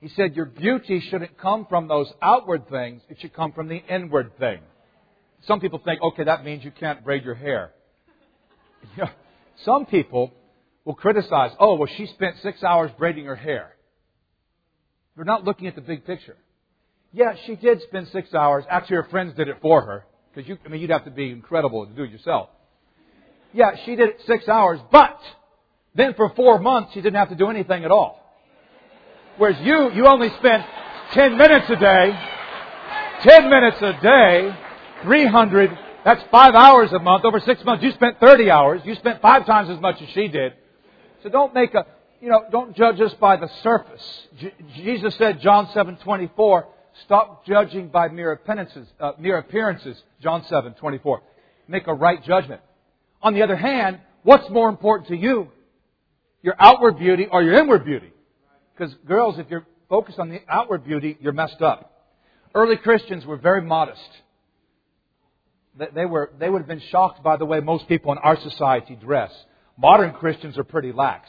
He 0.00 0.08
said 0.08 0.34
your 0.34 0.46
beauty 0.46 1.00
shouldn't 1.00 1.38
come 1.38 1.66
from 1.66 1.88
those 1.88 2.10
outward 2.22 2.68
things, 2.68 3.02
it 3.08 3.18
should 3.20 3.34
come 3.34 3.52
from 3.52 3.68
the 3.68 3.76
inward 3.76 4.38
thing. 4.38 4.60
Some 5.46 5.60
people 5.60 5.80
think, 5.84 6.02
okay, 6.02 6.24
that 6.24 6.44
means 6.44 6.64
you 6.64 6.70
can't 6.70 7.04
braid 7.04 7.24
your 7.24 7.34
hair. 7.34 7.72
Some 9.64 9.86
people 9.86 10.32
will 10.84 10.94
criticize, 10.94 11.50
oh, 11.58 11.74
well, 11.74 11.88
she 11.96 12.06
spent 12.06 12.36
six 12.42 12.62
hours 12.62 12.90
braiding 12.98 13.26
her 13.26 13.36
hair. 13.36 13.74
They're 15.16 15.24
not 15.24 15.44
looking 15.44 15.66
at 15.66 15.74
the 15.74 15.80
big 15.80 16.04
picture. 16.06 16.36
Yeah, 17.12 17.34
she 17.46 17.56
did 17.56 17.82
spend 17.82 18.08
six 18.08 18.32
hours. 18.34 18.64
Actually, 18.70 18.96
her 18.96 19.08
friends 19.10 19.34
did 19.34 19.48
it 19.48 19.56
for 19.60 19.82
her. 19.82 20.04
Because 20.32 20.48
you, 20.48 20.58
I 20.64 20.68
mean, 20.68 20.80
you'd 20.80 20.90
have 20.90 21.04
to 21.04 21.10
be 21.10 21.30
incredible 21.30 21.86
to 21.86 21.92
do 21.92 22.04
it 22.04 22.10
yourself. 22.10 22.50
Yeah, 23.52 23.72
she 23.84 23.96
did 23.96 24.10
it 24.10 24.20
six 24.26 24.48
hours, 24.48 24.78
but 24.92 25.18
then 25.94 26.14
for 26.14 26.32
four 26.36 26.60
months 26.60 26.92
she 26.94 27.00
didn't 27.00 27.16
have 27.16 27.30
to 27.30 27.34
do 27.34 27.48
anything 27.48 27.84
at 27.84 27.90
all. 27.90 28.24
Whereas 29.38 29.56
you, 29.60 29.90
you 29.92 30.06
only 30.06 30.28
spent 30.38 30.64
10 31.12 31.36
minutes 31.36 31.66
a 31.68 31.76
day, 31.76 32.18
10 33.22 33.50
minutes 33.50 33.76
a 33.80 33.92
day, 34.00 34.56
300, 35.02 35.78
that's 36.04 36.22
five 36.30 36.54
hours 36.54 36.92
a 36.92 36.98
month. 37.00 37.24
Over 37.24 37.40
six 37.40 37.64
months, 37.64 37.82
you 37.82 37.90
spent 37.92 38.20
30 38.20 38.50
hours. 38.50 38.82
You 38.84 38.94
spent 38.94 39.20
five 39.20 39.46
times 39.46 39.68
as 39.68 39.80
much 39.80 40.00
as 40.00 40.08
she 40.10 40.28
did. 40.28 40.52
So 41.22 41.28
don't 41.28 41.52
make 41.54 41.74
a, 41.74 41.86
you 42.20 42.28
know, 42.30 42.44
don't 42.50 42.74
judge 42.76 43.00
us 43.00 43.12
by 43.14 43.36
the 43.36 43.48
surface. 43.62 44.28
J- 44.38 44.54
Jesus 44.76 45.14
said, 45.16 45.40
John 45.40 45.68
7, 45.74 45.96
24, 45.96 46.68
stop 47.04 47.46
judging 47.46 47.88
by 47.88 48.08
mere 48.08 48.32
appearances, 48.32 48.86
uh, 48.98 49.12
mere 49.18 49.38
appearances. 49.38 50.00
John 50.22 50.44
7, 50.48 50.74
24. 50.74 51.22
Make 51.68 51.86
a 51.86 51.94
right 51.94 52.22
judgment. 52.24 52.60
On 53.22 53.34
the 53.34 53.42
other 53.42 53.56
hand, 53.56 54.00
what's 54.22 54.48
more 54.50 54.68
important 54.68 55.08
to 55.08 55.16
you? 55.16 55.48
Your 56.42 56.54
outward 56.58 56.98
beauty 56.98 57.26
or 57.30 57.42
your 57.42 57.54
inward 57.54 57.84
beauty? 57.84 58.12
Because 58.74 58.94
girls, 59.06 59.38
if 59.38 59.46
you're 59.50 59.66
focused 59.88 60.18
on 60.18 60.30
the 60.30 60.40
outward 60.48 60.84
beauty, 60.84 61.18
you're 61.20 61.32
messed 61.32 61.60
up. 61.60 61.92
Early 62.54 62.76
Christians 62.76 63.26
were 63.26 63.36
very 63.36 63.62
modest. 63.62 64.00
They, 65.94 66.04
were, 66.04 66.32
they 66.38 66.50
would 66.50 66.58
have 66.58 66.68
been 66.68 66.82
shocked 66.90 67.22
by 67.22 67.36
the 67.36 67.44
way 67.44 67.60
most 67.60 67.88
people 67.88 68.12
in 68.12 68.18
our 68.18 68.38
society 68.40 68.96
dress. 68.96 69.30
Modern 69.78 70.12
Christians 70.12 70.58
are 70.58 70.64
pretty 70.64 70.92
lax. 70.92 71.28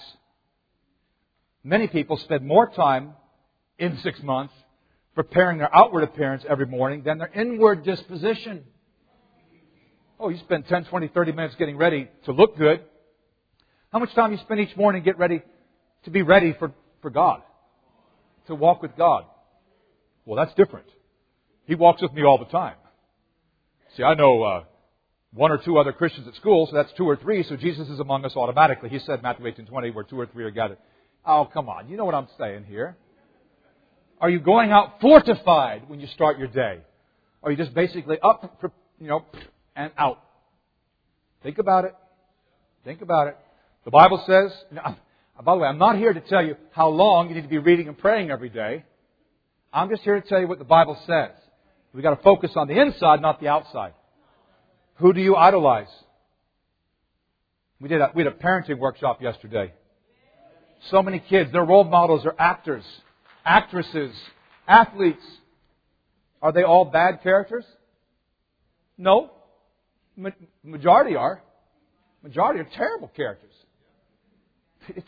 Many 1.63 1.87
people 1.87 2.17
spend 2.17 2.45
more 2.45 2.69
time 2.69 3.13
in 3.77 3.97
six 3.99 4.21
months 4.23 4.53
preparing 5.15 5.57
their 5.57 5.73
outward 5.75 6.03
appearance 6.03 6.43
every 6.49 6.65
morning 6.65 7.03
than 7.03 7.17
their 7.17 7.31
inward 7.33 7.83
disposition. 7.83 8.63
Oh, 10.19 10.29
you 10.29 10.37
spend 10.39 10.67
10, 10.67 10.85
20, 10.85 11.07
30 11.07 11.31
minutes 11.31 11.55
getting 11.55 11.77
ready 11.77 12.07
to 12.25 12.31
look 12.31 12.57
good. 12.57 12.81
How 13.91 13.99
much 13.99 14.13
time 14.13 14.31
you 14.31 14.37
spend 14.37 14.59
each 14.59 14.75
morning 14.77 15.03
get 15.03 15.17
ready 15.17 15.41
to 16.05 16.11
be 16.11 16.21
ready 16.21 16.53
for, 16.57 16.71
for 17.01 17.09
God? 17.09 17.41
To 18.47 18.55
walk 18.55 18.81
with 18.81 18.95
God? 18.95 19.25
Well, 20.25 20.37
that's 20.37 20.55
different. 20.55 20.87
He 21.65 21.75
walks 21.75 22.01
with 22.01 22.13
me 22.13 22.23
all 22.23 22.37
the 22.37 22.45
time. 22.45 22.75
See, 23.97 24.03
I 24.03 24.13
know 24.13 24.43
uh, 24.43 24.63
one 25.33 25.51
or 25.51 25.57
two 25.57 25.77
other 25.77 25.91
Christians 25.91 26.27
at 26.27 26.35
school, 26.35 26.67
so 26.67 26.75
that's 26.75 26.91
two 26.93 27.07
or 27.07 27.17
three, 27.17 27.43
so 27.43 27.55
Jesus 27.55 27.89
is 27.89 27.99
among 27.99 28.23
us 28.25 28.35
automatically. 28.35 28.89
He 28.89 28.99
said, 28.99 29.21
Matthew 29.21 29.47
18, 29.47 29.65
20, 29.65 29.91
where 29.91 30.03
two 30.03 30.19
or 30.19 30.25
three 30.27 30.43
are 30.45 30.51
gathered. 30.51 30.77
Oh, 31.25 31.49
come 31.51 31.67
on. 31.69 31.89
You 31.89 31.97
know 31.97 32.05
what 32.05 32.15
I'm 32.15 32.27
saying 32.39 32.65
here. 32.65 32.95
Are 34.21 34.29
you 34.29 34.39
going 34.39 34.71
out 34.71 35.01
fortified 35.01 35.89
when 35.89 35.99
you 35.99 36.05
start 36.07 36.37
your 36.37 36.47
day? 36.47 36.81
Or 37.41 37.49
are 37.49 37.51
you 37.51 37.57
just 37.57 37.73
basically 37.73 38.19
up, 38.21 38.61
you 38.99 39.07
know, 39.07 39.25
and 39.75 39.91
out? 39.97 40.23
Think 41.41 41.57
about 41.57 41.85
it. 41.85 41.95
Think 42.85 43.01
about 43.01 43.27
it. 43.27 43.37
The 43.83 43.89
Bible 43.89 44.23
says, 44.27 44.51
by 45.43 45.55
the 45.55 45.59
way, 45.59 45.67
I'm 45.67 45.79
not 45.79 45.97
here 45.97 46.13
to 46.13 46.21
tell 46.21 46.45
you 46.45 46.55
how 46.71 46.89
long 46.89 47.29
you 47.29 47.35
need 47.35 47.41
to 47.41 47.47
be 47.47 47.57
reading 47.57 47.87
and 47.87 47.97
praying 47.97 48.29
every 48.29 48.49
day. 48.49 48.85
I'm 49.73 49.89
just 49.89 50.03
here 50.03 50.21
to 50.21 50.27
tell 50.27 50.39
you 50.39 50.47
what 50.47 50.59
the 50.59 50.65
Bible 50.65 51.01
says. 51.07 51.31
We've 51.91 52.03
got 52.03 52.15
to 52.15 52.21
focus 52.21 52.51
on 52.55 52.67
the 52.67 52.79
inside, 52.79 53.23
not 53.23 53.41
the 53.41 53.47
outside. 53.47 53.93
Who 54.95 55.13
do 55.13 55.19
you 55.19 55.35
idolize? 55.35 55.87
We 57.79 57.89
did 57.89 58.01
a, 58.01 58.11
we 58.13 58.23
had 58.23 58.31
a 58.31 58.35
parenting 58.35 58.77
workshop 58.77 59.19
yesterday. 59.19 59.73
So 60.91 61.01
many 61.01 61.19
kids, 61.19 61.51
their 61.51 61.65
role 61.65 61.83
models 61.83 62.23
are 62.25 62.35
actors, 62.37 62.83
actresses, 63.45 64.13
athletes. 64.67 65.23
Are 66.41 66.51
they 66.51 66.63
all 66.63 66.85
bad 66.85 67.21
characters? 67.23 67.65
No. 68.97 69.31
Majority 70.63 71.15
are. 71.15 71.41
Majority 72.23 72.59
are 72.59 72.69
terrible 72.75 73.11
characters. 73.15 73.53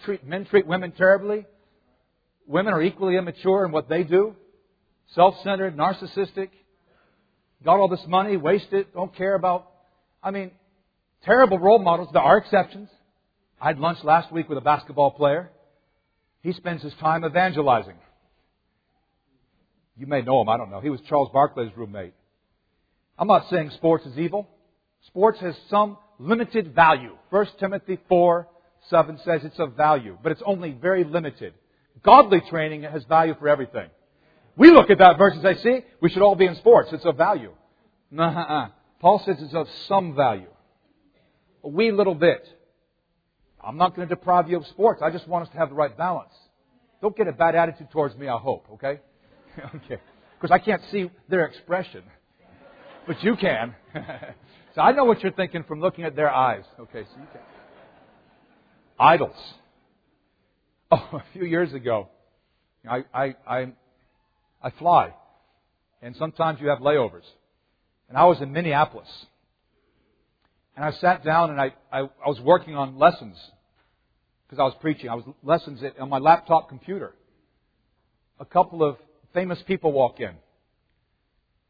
Treat, 0.05 0.25
men 0.25 0.45
treat 0.45 0.67
women 0.67 0.91
terribly. 0.91 1.45
Women 2.47 2.73
are 2.73 2.81
equally 2.81 3.17
immature 3.17 3.65
in 3.65 3.71
what 3.71 3.89
they 3.89 4.03
do. 4.03 4.35
Self-centered, 5.15 5.75
narcissistic. 5.75 6.49
Got 7.63 7.79
all 7.79 7.87
this 7.87 8.03
money, 8.07 8.37
waste 8.37 8.71
it, 8.71 8.93
don't 8.93 9.15
care 9.15 9.35
about. 9.35 9.69
I 10.21 10.31
mean, 10.31 10.51
terrible 11.23 11.59
role 11.59 11.79
models. 11.79 12.09
There 12.13 12.21
are 12.21 12.37
exceptions. 12.37 12.89
I 13.61 13.67
had 13.67 13.79
lunch 13.79 13.99
last 14.03 14.31
week 14.31 14.49
with 14.49 14.57
a 14.57 14.61
basketball 14.61 15.11
player. 15.11 15.49
He 16.41 16.51
spends 16.53 16.83
his 16.83 16.93
time 16.99 17.23
evangelizing. 17.23 17.95
You 19.97 20.07
may 20.07 20.21
know 20.21 20.41
him, 20.41 20.49
I 20.49 20.57
don't 20.57 20.71
know. 20.71 20.79
He 20.79 20.89
was 20.89 21.01
Charles 21.07 21.29
Barkley's 21.31 21.71
roommate. 21.75 22.13
I'm 23.17 23.27
not 23.27 23.49
saying 23.49 23.71
sports 23.71 24.05
is 24.05 24.17
evil. 24.17 24.49
Sports 25.07 25.39
has 25.41 25.55
some 25.69 25.97
limited 26.17 26.73
value. 26.73 27.15
1 27.29 27.47
Timothy 27.59 27.99
4, 28.09 28.47
7 28.89 29.19
says 29.23 29.41
it's 29.43 29.59
of 29.59 29.73
value, 29.73 30.17
but 30.21 30.31
it's 30.31 30.41
only 30.45 30.71
very 30.71 31.03
limited. 31.03 31.53
Godly 32.03 32.41
training 32.49 32.83
has 32.83 33.03
value 33.05 33.35
for 33.39 33.47
everything. 33.47 33.89
We 34.55 34.71
look 34.71 34.89
at 34.89 34.99
that 34.99 35.17
verse 35.17 35.33
and 35.33 35.43
say, 35.43 35.61
see, 35.61 35.85
we 36.01 36.09
should 36.09 36.21
all 36.21 36.35
be 36.35 36.45
in 36.45 36.55
sports. 36.55 36.89
It's 36.91 37.05
of 37.05 37.17
value. 37.17 37.51
Nah, 38.11 38.69
Paul 38.99 39.21
says 39.25 39.37
it's 39.39 39.53
of 39.53 39.67
some 39.87 40.15
value. 40.15 40.49
A 41.63 41.67
wee 41.67 41.91
little 41.91 42.15
bit. 42.15 42.47
I'm 43.63 43.77
not 43.77 43.95
going 43.95 44.07
to 44.07 44.13
deprive 44.15 44.49
you 44.49 44.57
of 44.57 44.67
sports. 44.67 45.01
I 45.03 45.09
just 45.09 45.27
want 45.27 45.47
us 45.47 45.51
to 45.53 45.57
have 45.57 45.69
the 45.69 45.75
right 45.75 45.95
balance. 45.97 46.33
Don't 47.01 47.15
get 47.15 47.27
a 47.27 47.31
bad 47.31 47.55
attitude 47.55 47.89
towards 47.91 48.15
me, 48.15 48.27
I 48.27 48.37
hope, 48.37 48.67
okay? 48.73 48.99
okay. 49.75 50.01
Because 50.39 50.51
I 50.51 50.59
can't 50.59 50.81
see 50.91 51.09
their 51.29 51.45
expression. 51.45 52.03
But 53.07 53.23
you 53.23 53.35
can. 53.35 53.75
so 54.75 54.81
I 54.81 54.91
know 54.91 55.05
what 55.05 55.21
you're 55.21 55.31
thinking 55.31 55.63
from 55.63 55.81
looking 55.81 56.05
at 56.05 56.15
their 56.15 56.29
eyes. 56.29 56.63
Okay, 56.79 57.03
so 57.03 57.19
you 57.19 57.27
can. 57.31 57.41
Idols. 58.99 59.35
Oh, 60.91 61.09
a 61.13 61.23
few 61.33 61.43
years 61.43 61.73
ago, 61.73 62.07
I, 62.87 63.03
I, 63.11 63.35
I 63.47 63.73
I 64.63 64.71
fly. 64.71 65.13
And 66.01 66.15
sometimes 66.15 66.59
you 66.61 66.69
have 66.69 66.79
layovers. 66.79 67.25
And 68.07 68.17
I 68.17 68.25
was 68.25 68.41
in 68.41 68.51
Minneapolis. 68.51 69.09
And 70.75 70.85
I 70.85 70.91
sat 70.91 71.23
down 71.23 71.51
and 71.51 71.61
I, 71.61 71.73
I, 71.91 71.99
I 71.99 72.27
was 72.27 72.39
working 72.41 72.75
on 72.75 72.97
lessons 72.97 73.37
because 74.45 74.59
I 74.59 74.63
was 74.63 74.73
preaching. 74.81 75.09
I 75.09 75.15
was 75.15 75.25
lessons 75.43 75.81
on 75.99 76.09
my 76.09 76.17
laptop 76.17 76.69
computer. 76.69 77.13
A 78.39 78.45
couple 78.45 78.83
of 78.83 78.97
famous 79.33 79.61
people 79.67 79.91
walk 79.91 80.19
in. 80.19 80.31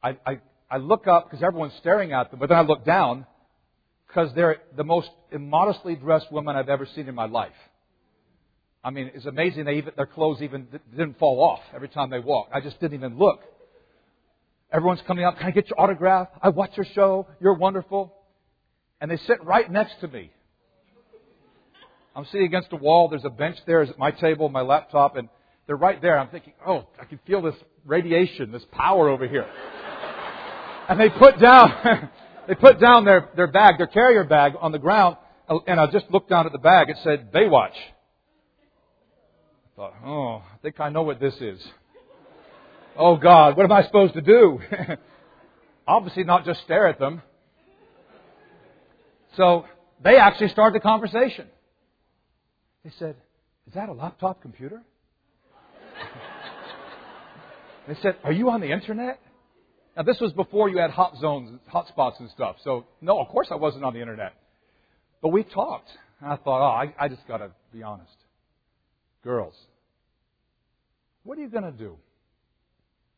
I, 0.02 0.18
I, 0.26 0.40
I 0.70 0.78
look 0.78 1.08
up 1.08 1.30
because 1.30 1.44
everyone's 1.44 1.74
staring 1.80 2.12
at 2.12 2.32
them, 2.32 2.40
but 2.40 2.50
then 2.50 2.58
I 2.58 2.62
look 2.62 2.86
down 2.86 3.26
because 4.08 4.34
they're 4.36 4.58
the 4.76 4.84
most 4.84 5.10
immodestly 5.32 5.96
dressed 5.96 6.32
women 6.32 6.56
I've 6.56 6.70
ever 6.70 6.86
seen 6.86 7.08
in 7.08 7.16
my 7.16 7.26
life. 7.26 7.52
I 8.84 8.90
mean, 8.90 9.12
it's 9.14 9.26
amazing 9.26 9.66
they 9.66 9.78
even, 9.78 9.94
their 9.96 10.06
clothes 10.06 10.42
even 10.42 10.68
didn't 10.92 11.18
fall 11.18 11.42
off 11.42 11.62
every 11.74 11.88
time 11.88 12.10
they 12.10 12.20
walked. 12.20 12.54
I 12.54 12.60
just 12.60 12.80
didn't 12.82 12.96
even 12.96 13.18
look. 13.18 13.40
Everyone's 14.72 15.02
coming 15.08 15.24
up. 15.24 15.38
Can 15.38 15.48
I 15.48 15.52
get 15.52 15.70
your 15.70 15.80
autograph? 15.80 16.28
I 16.42 16.50
watch 16.50 16.72
your 16.76 16.86
show. 16.94 17.28
You're 17.40 17.54
wonderful. 17.54 18.14
And 19.00 19.10
they 19.10 19.18
sit 19.18 19.44
right 19.44 19.72
next 19.72 20.00
to 20.02 20.08
me. 20.08 20.32
I'm 22.16 22.26
sitting 22.26 22.46
against 22.46 22.74
a 22.74 22.76
wall. 22.76 23.08
There's 23.08 23.26
a 23.26 23.30
bench 23.30 23.58
there. 23.66 23.82
at 23.82 23.98
my 23.98 24.12
table, 24.12 24.50
my 24.50 24.62
laptop, 24.62 25.16
and 25.16 25.30
they're 25.68 25.76
right 25.76 26.02
there. 26.02 26.18
I'm 26.18 26.30
thinking, 26.30 26.54
oh, 26.66 26.88
I 27.00 27.06
can 27.06 27.20
feel 27.26 27.42
this 27.42 27.56
radiation, 27.86 28.52
this 28.52 28.66
power 28.72 29.10
over 29.10 29.28
here. 29.28 29.48
and 30.90 31.00
they 31.00 31.10
put 31.10 31.40
down, 31.40 32.10
they 32.48 32.56
put 32.56 32.80
down 32.80 33.06
their, 33.06 33.30
their 33.36 33.48
bag, 33.48 33.78
their 33.78 33.88
carrier 33.88 34.24
bag 34.24 34.54
on 34.60 34.72
the 34.72 34.80
ground, 34.80 35.18
uh, 35.48 35.60
and 35.68 35.80
I 35.80 35.88
just 35.88 36.10
looked 36.12 36.30
down 36.30 36.46
at 36.46 36.52
the 36.52 36.60
bag. 36.60 36.90
It 36.90 36.98
said 37.04 37.32
Baywatch 37.32 37.76
I 39.74 39.76
thought, 39.76 39.94
oh, 40.06 40.36
I 40.36 40.58
think 40.62 40.80
I 40.80 40.90
know 40.90 41.02
what 41.02 41.20
this 41.20 41.34
is. 41.42 41.66
Oh 42.96 43.18
God, 43.18 43.58
what 43.58 43.64
am 43.64 43.72
I 43.72 43.84
supposed 43.84 44.14
to 44.14 44.22
do? 44.22 44.60
Obviously 45.88 46.24
not 46.24 46.46
just 46.46 46.62
stare 46.62 46.88
at 46.88 47.00
them. 47.00 47.24
So 49.36 49.66
they 50.04 50.18
actually 50.18 50.50
started 50.50 50.80
the 50.80 50.84
conversation. 50.84 51.48
They 52.84 52.92
said, 53.00 53.16
is 53.68 53.74
that 53.74 53.90
a 53.90 53.94
laptop 53.94 54.44
computer? 54.44 54.84
They 57.88 57.96
said, 58.02 58.16
are 58.24 58.32
you 58.32 58.50
on 58.50 58.62
the 58.62 58.72
internet? 58.72 59.20
Now 59.96 60.04
this 60.04 60.20
was 60.20 60.32
before 60.34 60.70
you 60.70 60.78
had 60.78 60.92
hot 60.92 61.18
zones, 61.20 61.60
hot 61.68 61.88
spots 61.88 62.18
and 62.20 62.30
stuff. 62.30 62.58
So 62.64 62.86
no, 63.02 63.20
of 63.20 63.28
course 63.28 63.48
I 63.52 63.56
wasn't 63.56 63.84
on 63.84 63.94
the 63.94 64.02
internet. 64.02 64.34
But 65.22 65.30
we 65.30 65.44
talked. 65.44 65.90
And 66.20 66.32
I 66.32 66.38
thought, 66.38 66.62
oh, 66.62 66.72
I, 66.72 66.94
I 66.98 67.08
just 67.10 67.28
gotta 67.28 67.52
be 67.72 67.84
honest. 67.84 68.12
Girls, 69.24 69.56
what 71.24 71.38
are 71.38 71.42
you 71.42 71.48
going 71.48 71.64
to 71.64 71.72
do? 71.72 71.96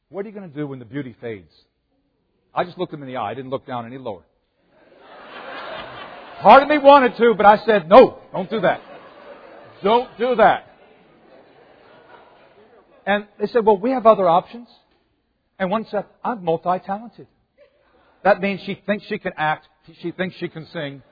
What 0.10 0.26
are 0.26 0.30
you 0.30 0.36
going 0.36 0.50
to 0.50 0.56
do 0.56 0.68
when 0.68 0.80
the 0.80 0.86
beauty 0.86 1.16
fades? 1.20 1.52
I 2.54 2.64
just 2.64 2.78
looked 2.78 2.94
him 2.94 3.02
in 3.02 3.08
the 3.08 3.18
eye. 3.18 3.32
I 3.32 3.34
didn't 3.34 3.50
look 3.50 3.66
down 3.66 3.86
any 3.86 3.98
lower. 3.98 4.22
Part 6.42 6.62
of 6.62 6.70
me 6.70 6.78
wanted 6.78 7.18
to, 7.18 7.34
but 7.36 7.46
I 7.46 7.58
said, 7.66 7.90
no, 7.90 8.20
don't 8.32 8.50
do 8.50 8.62
that. 8.62 8.82
Don't 9.84 10.16
do 10.20 10.36
that. 10.36 10.68
And 13.06 13.28
they 13.40 13.48
said, 13.48 13.66
well, 13.66 13.78
we 13.78 13.92
have 13.92 14.06
other 14.06 14.28
options. 14.28 14.68
And 15.60 15.70
one 15.70 15.86
said, 15.90 16.06
I'm 16.24 16.44
multi-talented. 16.44 17.28
That 18.24 18.42
means 18.42 18.62
she 18.66 18.82
thinks 18.86 19.06
she 19.06 19.20
can 19.20 19.34
act, 19.38 19.68
she 20.02 20.12
thinks 20.12 20.36
she 20.38 20.50
can 20.50 20.68
sing. 20.74 21.04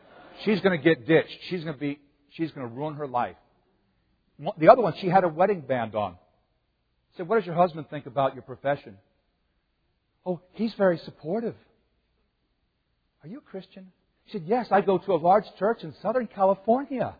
She's 0.43 0.59
going 0.61 0.77
to 0.77 0.83
get 0.83 1.07
ditched. 1.07 1.37
She's 1.49 1.63
going 1.63 1.75
to 1.75 1.79
be, 1.79 1.99
she's 2.31 2.51
going 2.51 2.67
to 2.67 2.73
ruin 2.73 2.95
her 2.95 3.07
life. 3.07 3.35
The 4.57 4.69
other 4.69 4.81
one, 4.81 4.93
she 4.99 5.07
had 5.07 5.23
a 5.23 5.27
wedding 5.27 5.61
band 5.61 5.93
on. 5.93 6.13
I 6.13 7.17
said, 7.17 7.27
what 7.27 7.35
does 7.37 7.45
your 7.45 7.55
husband 7.55 7.89
think 7.91 8.07
about 8.07 8.33
your 8.33 8.41
profession? 8.41 8.97
Oh, 10.25 10.41
he's 10.53 10.73
very 10.73 10.97
supportive. 10.97 11.55
Are 13.23 13.27
you 13.27 13.37
a 13.37 13.41
Christian? 13.41 13.91
She 14.25 14.33
said, 14.33 14.43
Yes, 14.47 14.67
I 14.71 14.81
go 14.81 14.97
to 14.97 15.13
a 15.13 15.15
large 15.15 15.45
church 15.59 15.83
in 15.83 15.93
Southern 16.01 16.27
California. 16.27 17.15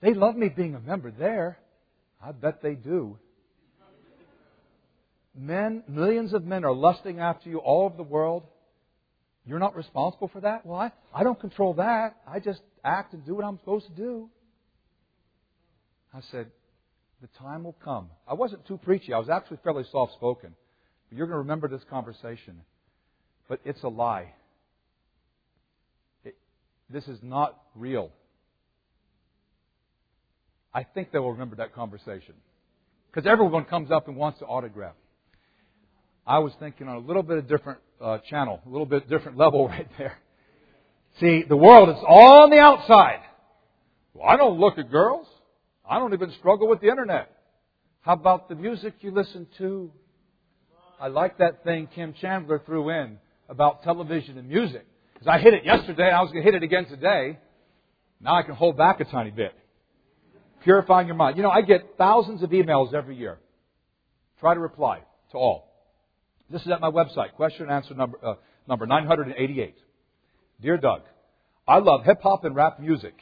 They 0.00 0.14
love 0.14 0.36
me 0.36 0.48
being 0.48 0.74
a 0.74 0.80
member 0.80 1.10
there. 1.10 1.58
I 2.22 2.32
bet 2.32 2.62
they 2.62 2.74
do. 2.74 3.18
Men, 5.34 5.82
millions 5.88 6.34
of 6.34 6.44
men 6.44 6.64
are 6.64 6.72
lusting 6.72 7.18
after 7.18 7.48
you 7.48 7.58
all 7.58 7.86
over 7.86 7.96
the 7.96 8.02
world. 8.02 8.44
You're 9.46 9.58
not 9.58 9.74
responsible 9.74 10.28
for 10.28 10.40
that? 10.40 10.64
Well, 10.64 10.78
I, 10.78 10.92
I 11.12 11.24
don't 11.24 11.40
control 11.40 11.74
that. 11.74 12.16
I 12.26 12.38
just 12.38 12.60
act 12.84 13.12
and 13.14 13.24
do 13.24 13.34
what 13.34 13.44
I'm 13.44 13.58
supposed 13.58 13.86
to 13.86 13.92
do. 13.92 14.28
I 16.14 16.20
said, 16.30 16.50
The 17.22 17.28
time 17.38 17.64
will 17.64 17.76
come. 17.84 18.10
I 18.28 18.34
wasn't 18.34 18.66
too 18.66 18.76
preachy. 18.76 19.12
I 19.12 19.18
was 19.18 19.30
actually 19.30 19.58
fairly 19.64 19.84
soft 19.90 20.12
spoken. 20.12 20.54
But 21.08 21.18
you're 21.18 21.26
going 21.26 21.34
to 21.34 21.40
remember 21.40 21.66
this 21.66 21.82
conversation. 21.88 22.60
But 23.48 23.60
it's 23.64 23.82
a 23.82 23.88
lie. 23.88 24.34
It, 26.24 26.36
this 26.88 27.08
is 27.08 27.18
not 27.22 27.58
real. 27.74 28.10
I 30.74 30.84
think 30.84 31.12
they 31.12 31.18
will 31.18 31.32
remember 31.32 31.56
that 31.56 31.74
conversation. 31.74 32.34
Because 33.10 33.28
everyone 33.28 33.64
comes 33.64 33.90
up 33.90 34.08
and 34.08 34.16
wants 34.16 34.38
to 34.38 34.46
autograph. 34.46 34.94
I 36.26 36.38
was 36.38 36.52
thinking 36.60 36.88
on 36.88 36.96
a 36.96 37.00
little 37.00 37.22
bit 37.22 37.38
of 37.38 37.48
different 37.48 37.80
uh, 38.00 38.18
channel, 38.30 38.60
a 38.64 38.68
little 38.68 38.86
bit 38.86 39.08
different 39.08 39.36
level 39.44 39.68
right 39.68 39.88
there. 39.98 40.18
See, 41.20 41.42
the 41.46 41.56
world 41.56 41.90
is 41.90 42.02
all 42.06 42.44
on 42.44 42.50
the 42.50 42.58
outside. 42.58 43.20
Well, 44.14 44.26
I 44.26 44.36
don't 44.36 44.58
look 44.58 44.78
at 44.78 44.90
girls. 44.90 45.26
I 45.88 45.98
don't 45.98 46.14
even 46.14 46.32
struggle 46.38 46.68
with 46.68 46.80
the 46.80 46.88
internet. 46.88 47.30
How 48.00 48.14
about 48.14 48.48
the 48.48 48.54
music 48.54 48.94
you 49.00 49.10
listen 49.10 49.46
to? 49.58 49.90
I 51.00 51.08
like 51.08 51.38
that 51.38 51.64
thing 51.64 51.88
Kim 51.94 52.14
Chandler 52.20 52.62
threw 52.64 52.88
in 52.90 53.18
about 53.48 53.82
television 53.82 54.38
and 54.38 54.48
music. 54.48 54.86
Because 55.12 55.28
I 55.28 55.38
hit 55.38 55.52
it 55.52 55.64
yesterday 55.64 56.06
and 56.06 56.16
I 56.16 56.22
was 56.22 56.30
going 56.32 56.44
to 56.44 56.50
hit 56.50 56.54
it 56.54 56.62
again 56.64 56.86
today. 56.86 57.38
Now 58.20 58.36
I 58.36 58.42
can 58.42 58.54
hold 58.54 58.76
back 58.76 59.00
a 59.00 59.04
tiny 59.04 59.30
bit. 59.30 59.52
Purifying 60.64 61.06
your 61.06 61.16
mind. 61.16 61.36
You 61.36 61.42
know, 61.42 61.50
I 61.50 61.62
get 61.62 61.94
thousands 61.98 62.42
of 62.42 62.50
emails 62.50 62.94
every 62.94 63.16
year. 63.16 63.38
Try 64.40 64.54
to 64.54 64.60
reply 64.60 65.00
to 65.32 65.38
all. 65.38 65.68
This 66.50 66.62
is 66.62 66.68
at 66.68 66.80
my 66.80 66.90
website, 66.90 67.32
question 67.34 67.62
and 67.62 67.72
answer 67.72 67.94
number, 67.94 68.18
uh, 68.24 68.34
number 68.68 68.86
988. 68.86 69.74
Dear 70.60 70.76
Doug, 70.76 71.02
I 71.66 71.78
love 71.78 72.04
hip 72.04 72.20
hop 72.22 72.44
and 72.44 72.54
rap 72.54 72.78
music. 72.78 73.14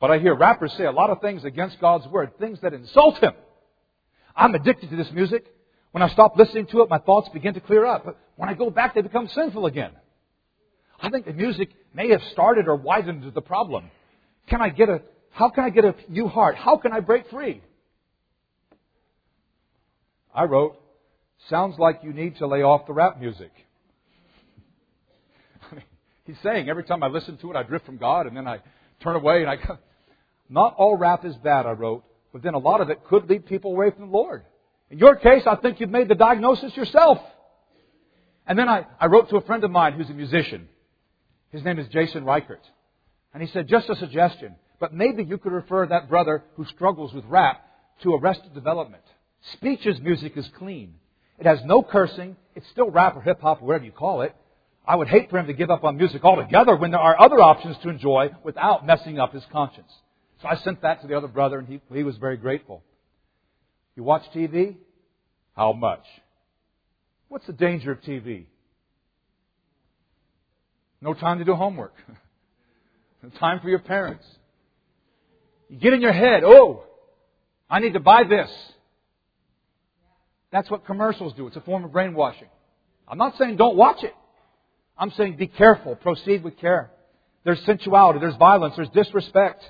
But 0.00 0.10
I 0.10 0.18
hear 0.18 0.34
rappers 0.34 0.72
say 0.76 0.84
a 0.84 0.92
lot 0.92 1.10
of 1.10 1.20
things 1.20 1.44
against 1.44 1.80
God's 1.80 2.06
word, 2.08 2.38
things 2.38 2.58
that 2.62 2.74
insult 2.74 3.18
Him. 3.18 3.32
I'm 4.36 4.54
addicted 4.54 4.90
to 4.90 4.96
this 4.96 5.10
music. 5.12 5.46
When 5.92 6.02
I 6.02 6.08
stop 6.08 6.36
listening 6.36 6.66
to 6.68 6.82
it, 6.82 6.90
my 6.90 6.98
thoughts 6.98 7.28
begin 7.32 7.54
to 7.54 7.60
clear 7.60 7.86
up. 7.86 8.04
But 8.04 8.18
when 8.36 8.48
I 8.48 8.54
go 8.54 8.70
back, 8.70 8.94
they 8.94 9.02
become 9.02 9.28
sinful 9.28 9.66
again. 9.66 9.92
I 11.00 11.10
think 11.10 11.26
the 11.26 11.32
music 11.32 11.70
may 11.92 12.10
have 12.10 12.20
started 12.32 12.66
or 12.66 12.76
widened 12.76 13.32
the 13.32 13.40
problem. 13.40 13.90
Can 14.48 14.60
I 14.60 14.68
get 14.70 14.88
a, 14.88 15.02
how 15.34 15.50
can 15.50 15.64
I 15.64 15.70
get 15.70 15.84
a 15.84 15.96
new 16.08 16.28
heart? 16.28 16.54
How 16.54 16.76
can 16.76 16.92
I 16.92 17.00
break 17.00 17.28
free? 17.28 17.60
I 20.32 20.44
wrote, 20.44 20.76
sounds 21.50 21.76
like 21.76 22.00
you 22.04 22.12
need 22.12 22.36
to 22.36 22.46
lay 22.46 22.62
off 22.62 22.86
the 22.86 22.92
rap 22.92 23.18
music. 23.18 23.50
I 25.72 25.74
mean, 25.74 25.84
he's 26.24 26.36
saying 26.44 26.68
every 26.68 26.84
time 26.84 27.02
I 27.02 27.08
listen 27.08 27.36
to 27.38 27.50
it, 27.50 27.56
I 27.56 27.64
drift 27.64 27.84
from 27.84 27.96
God 27.96 28.28
and 28.28 28.36
then 28.36 28.46
I 28.46 28.60
turn 29.02 29.16
away 29.16 29.40
and 29.40 29.50
I 29.50 29.56
go, 29.56 29.78
not 30.48 30.76
all 30.76 30.96
rap 30.96 31.24
is 31.24 31.34
bad, 31.36 31.66
I 31.66 31.72
wrote, 31.72 32.04
but 32.32 32.44
then 32.44 32.54
a 32.54 32.58
lot 32.58 32.80
of 32.80 32.88
it 32.90 33.02
could 33.04 33.28
lead 33.28 33.44
people 33.44 33.72
away 33.72 33.90
from 33.90 34.10
the 34.10 34.16
Lord. 34.16 34.44
In 34.88 34.98
your 34.98 35.16
case, 35.16 35.42
I 35.46 35.56
think 35.56 35.80
you've 35.80 35.90
made 35.90 36.06
the 36.06 36.14
diagnosis 36.14 36.76
yourself. 36.76 37.18
And 38.46 38.56
then 38.56 38.68
I, 38.68 38.86
I 39.00 39.06
wrote 39.06 39.30
to 39.30 39.36
a 39.36 39.40
friend 39.40 39.64
of 39.64 39.72
mine 39.72 39.94
who's 39.94 40.10
a 40.10 40.14
musician. 40.14 40.68
His 41.50 41.64
name 41.64 41.80
is 41.80 41.88
Jason 41.88 42.24
Reichert. 42.24 42.62
And 43.32 43.42
he 43.42 43.48
said, 43.48 43.66
just 43.66 43.90
a 43.90 43.96
suggestion, 43.96 44.54
but 44.80 44.94
maybe 44.94 45.22
you 45.24 45.38
could 45.38 45.52
refer 45.52 45.86
that 45.86 46.08
brother 46.08 46.44
who 46.56 46.64
struggles 46.66 47.12
with 47.12 47.24
rap 47.26 47.64
to 48.02 48.14
Arrested 48.14 48.54
Development. 48.54 49.02
Speech's 49.54 50.00
music 50.00 50.36
is 50.36 50.48
clean. 50.58 50.94
It 51.38 51.46
has 51.46 51.60
no 51.64 51.82
cursing. 51.82 52.36
It's 52.54 52.68
still 52.70 52.90
rap 52.90 53.16
or 53.16 53.22
hip 53.22 53.40
hop 53.40 53.62
or 53.62 53.66
whatever 53.66 53.84
you 53.84 53.92
call 53.92 54.22
it. 54.22 54.34
I 54.86 54.96
would 54.96 55.08
hate 55.08 55.30
for 55.30 55.38
him 55.38 55.46
to 55.46 55.54
give 55.54 55.70
up 55.70 55.84
on 55.84 55.96
music 55.96 56.22
altogether 56.24 56.76
when 56.76 56.90
there 56.90 57.00
are 57.00 57.18
other 57.20 57.40
options 57.40 57.76
to 57.82 57.88
enjoy 57.88 58.30
without 58.42 58.86
messing 58.86 59.18
up 59.18 59.32
his 59.32 59.44
conscience. 59.50 59.90
So 60.42 60.48
I 60.48 60.56
sent 60.56 60.82
that 60.82 61.00
to 61.00 61.06
the 61.06 61.16
other 61.16 61.28
brother, 61.28 61.58
and 61.58 61.66
he, 61.66 61.80
he 61.92 62.02
was 62.02 62.18
very 62.18 62.36
grateful. 62.36 62.82
You 63.96 64.02
watch 64.02 64.22
TV? 64.34 64.76
How 65.56 65.72
much? 65.72 66.04
What's 67.28 67.46
the 67.46 67.52
danger 67.52 67.92
of 67.92 68.02
TV? 68.02 68.44
No 71.00 71.14
time 71.14 71.38
to 71.38 71.44
do 71.44 71.54
homework. 71.54 71.94
time 73.38 73.60
for 73.60 73.68
your 73.68 73.78
parents. 73.78 74.24
You 75.68 75.78
get 75.78 75.92
in 75.92 76.00
your 76.00 76.12
head, 76.12 76.42
oh, 76.44 76.84
I 77.68 77.80
need 77.80 77.94
to 77.94 78.00
buy 78.00 78.24
this. 78.24 78.50
That's 80.52 80.70
what 80.70 80.86
commercials 80.86 81.32
do. 81.34 81.46
It's 81.46 81.56
a 81.56 81.60
form 81.60 81.84
of 81.84 81.92
brainwashing. 81.92 82.48
I'm 83.08 83.18
not 83.18 83.36
saying 83.36 83.56
don't 83.56 83.76
watch 83.76 84.02
it. 84.02 84.14
I'm 84.96 85.10
saying 85.10 85.36
be 85.36 85.48
careful. 85.48 85.96
Proceed 85.96 86.44
with 86.44 86.58
care. 86.58 86.90
There's 87.44 87.60
sensuality. 87.64 88.20
There's 88.20 88.36
violence. 88.36 88.74
There's 88.76 88.88
disrespect. 88.90 89.64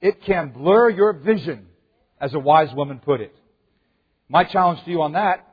It 0.00 0.22
can 0.24 0.50
blur 0.50 0.90
your 0.90 1.12
vision, 1.12 1.66
as 2.20 2.34
a 2.34 2.38
wise 2.38 2.74
woman 2.74 2.98
put 2.98 3.20
it. 3.20 3.34
My 4.28 4.44
challenge 4.44 4.82
to 4.84 4.90
you 4.90 5.02
on 5.02 5.12
that 5.12 5.46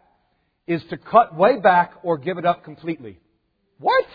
is 0.67 0.81
to 0.89 0.97
cut 0.97 1.35
way 1.35 1.59
back 1.59 1.93
or 2.03 2.17
give 2.17 2.37
it 2.37 2.45
up 2.45 2.63
completely. 2.63 3.19
What? 3.79 4.05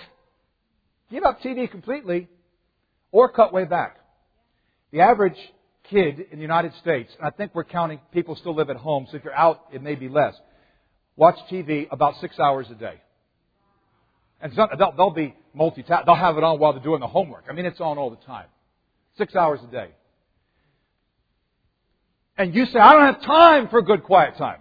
Give 1.10 1.24
up 1.24 1.40
TV 1.40 1.70
completely 1.70 2.28
or 3.12 3.30
cut 3.30 3.52
way 3.52 3.64
back. 3.64 3.98
The 4.92 5.00
average 5.00 5.36
kid 5.90 6.26
in 6.30 6.38
the 6.38 6.42
United 6.42 6.72
States, 6.80 7.12
and 7.18 7.26
I 7.26 7.30
think 7.30 7.54
we're 7.54 7.64
counting 7.64 8.00
people 8.12 8.36
still 8.36 8.54
live 8.54 8.70
at 8.70 8.76
home, 8.76 9.06
so 9.10 9.16
if 9.16 9.24
you're 9.24 9.34
out, 9.34 9.62
it 9.72 9.82
may 9.82 9.94
be 9.94 10.08
less, 10.08 10.34
watch 11.16 11.36
TV 11.50 11.86
about 11.90 12.14
six 12.20 12.38
hours 12.38 12.66
a 12.70 12.74
day. 12.74 13.00
And 14.40 14.52
they'll, 14.54 14.92
they'll 14.96 15.10
be 15.10 15.34
multitask. 15.56 16.04
They'll 16.04 16.14
have 16.14 16.36
it 16.36 16.44
on 16.44 16.58
while 16.58 16.72
they're 16.72 16.82
doing 16.82 17.00
the 17.00 17.06
homework. 17.06 17.44
I 17.48 17.52
mean, 17.52 17.64
it's 17.66 17.80
on 17.80 17.98
all 17.98 18.10
the 18.10 18.24
time. 18.26 18.46
Six 19.16 19.34
hours 19.34 19.60
a 19.66 19.70
day. 19.70 19.88
And 22.36 22.54
you 22.54 22.66
say, 22.66 22.78
I 22.78 22.92
don't 22.92 23.14
have 23.14 23.22
time 23.22 23.68
for 23.68 23.78
a 23.78 23.82
good 23.82 24.04
quiet 24.04 24.36
time. 24.36 24.60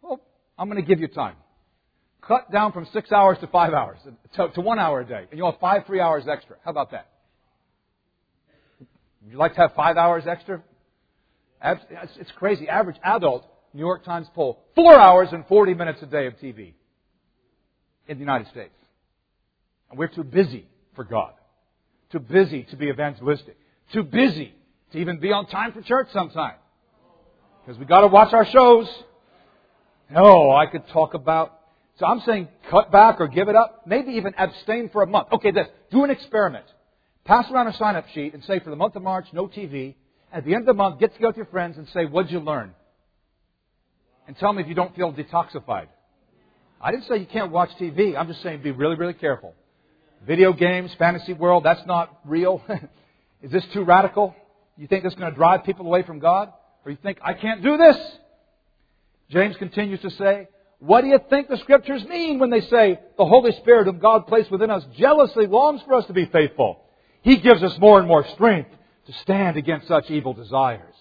Well, 0.00 0.20
I'm 0.56 0.70
going 0.70 0.80
to 0.80 0.86
give 0.86 1.00
you 1.00 1.08
time. 1.08 1.34
Cut 2.22 2.52
down 2.52 2.72
from 2.72 2.86
six 2.92 3.10
hours 3.10 3.38
to 3.40 3.48
five 3.48 3.72
hours, 3.72 3.98
to, 4.36 4.48
to 4.50 4.60
one 4.60 4.78
hour 4.78 5.00
a 5.00 5.04
day. 5.04 5.26
And 5.30 5.38
you'll 5.38 5.50
have 5.50 5.60
five 5.60 5.86
free 5.86 6.00
hours 6.00 6.24
extra. 6.30 6.56
How 6.64 6.70
about 6.70 6.92
that? 6.92 7.08
Would 9.22 9.32
you 9.32 9.38
like 9.38 9.54
to 9.54 9.60
have 9.60 9.74
five 9.74 9.96
hours 9.96 10.24
extra? 10.26 10.62
It's 11.62 12.30
crazy. 12.36 12.68
Average 12.68 12.96
adult, 13.02 13.46
New 13.74 13.80
York 13.80 14.04
Times 14.04 14.26
poll, 14.34 14.62
four 14.74 14.98
hours 14.98 15.28
and 15.32 15.46
40 15.46 15.74
minutes 15.74 16.02
a 16.02 16.06
day 16.06 16.26
of 16.26 16.34
TV 16.34 16.72
in 18.08 18.16
the 18.16 18.20
United 18.20 18.48
States. 18.48 18.74
And 19.90 19.98
we're 19.98 20.08
too 20.08 20.24
busy 20.24 20.66
for 20.94 21.04
God. 21.04 21.32
Too 22.10 22.18
busy 22.18 22.64
to 22.70 22.76
be 22.76 22.86
evangelistic. 22.86 23.56
Too 23.92 24.02
busy 24.02 24.54
to 24.92 24.98
even 24.98 25.20
be 25.20 25.32
on 25.32 25.46
time 25.46 25.72
for 25.72 25.82
church 25.82 26.08
sometime. 26.12 26.54
Because 27.64 27.78
we 27.78 27.84
gotta 27.84 28.06
watch 28.06 28.32
our 28.32 28.46
shows. 28.46 28.88
No, 30.10 30.50
I 30.50 30.66
could 30.66 30.88
talk 30.88 31.14
about 31.14 31.60
so 32.00 32.06
I'm 32.06 32.20
saying 32.20 32.48
cut 32.70 32.90
back 32.90 33.20
or 33.20 33.28
give 33.28 33.48
it 33.48 33.54
up. 33.54 33.82
Maybe 33.86 34.12
even 34.12 34.34
abstain 34.38 34.88
for 34.88 35.02
a 35.02 35.06
month. 35.06 35.28
Okay, 35.32 35.50
this. 35.50 35.66
Do 35.90 36.02
an 36.02 36.10
experiment. 36.10 36.64
Pass 37.24 37.50
around 37.50 37.68
a 37.68 37.74
sign 37.74 37.96
up 37.96 38.06
sheet 38.14 38.34
and 38.34 38.42
say 38.44 38.60
for 38.60 38.70
the 38.70 38.76
month 38.76 38.96
of 38.96 39.02
March, 39.02 39.26
no 39.32 39.46
TV. 39.46 39.94
At 40.32 40.44
the 40.44 40.54
end 40.54 40.62
of 40.62 40.66
the 40.66 40.74
month, 40.74 41.00
get 41.00 41.12
together 41.12 41.28
with 41.28 41.36
your 41.36 41.46
friends 41.46 41.76
and 41.76 41.88
say, 41.88 42.04
what'd 42.04 42.30
you 42.30 42.40
learn? 42.40 42.72
And 44.26 44.36
tell 44.36 44.52
me 44.52 44.62
if 44.62 44.68
you 44.68 44.74
don't 44.74 44.94
feel 44.94 45.12
detoxified. 45.12 45.88
I 46.80 46.92
didn't 46.92 47.06
say 47.06 47.18
you 47.18 47.26
can't 47.26 47.50
watch 47.50 47.70
TV. 47.80 48.16
I'm 48.16 48.28
just 48.28 48.42
saying 48.42 48.62
be 48.62 48.70
really, 48.70 48.96
really 48.96 49.14
careful. 49.14 49.54
Video 50.26 50.52
games, 50.52 50.94
fantasy 50.98 51.32
world, 51.32 51.64
that's 51.64 51.84
not 51.86 52.20
real. 52.24 52.62
Is 53.42 53.50
this 53.50 53.64
too 53.72 53.84
radical? 53.84 54.34
You 54.76 54.86
think 54.86 55.02
this 55.02 55.12
is 55.12 55.18
going 55.18 55.30
to 55.30 55.36
drive 55.36 55.64
people 55.64 55.86
away 55.86 56.02
from 56.02 56.20
God? 56.20 56.52
Or 56.84 56.90
you 56.90 56.98
think, 57.02 57.18
I 57.22 57.34
can't 57.34 57.62
do 57.62 57.76
this? 57.76 57.96
James 59.30 59.56
continues 59.56 60.00
to 60.00 60.10
say, 60.10 60.48
what 60.78 61.02
do 61.02 61.08
you 61.08 61.20
think 61.28 61.48
the 61.48 61.58
scriptures 61.58 62.02
mean 62.04 62.38
when 62.38 62.50
they 62.50 62.62
say 62.62 62.98
the 63.18 63.26
Holy 63.26 63.52
Spirit 63.60 63.84
whom 63.84 63.98
God 63.98 64.26
placed 64.26 64.50
within 64.50 64.70
us 64.70 64.82
jealously 64.96 65.46
longs 65.46 65.82
for 65.86 65.94
us 65.94 66.06
to 66.06 66.14
be 66.14 66.24
faithful? 66.26 66.82
He 67.22 67.36
gives 67.36 67.62
us 67.62 67.78
more 67.78 67.98
and 67.98 68.08
more 68.08 68.26
strength 68.28 68.70
to 69.06 69.12
stand 69.12 69.56
against 69.56 69.88
such 69.88 70.10
evil 70.10 70.32
desires. 70.32 70.94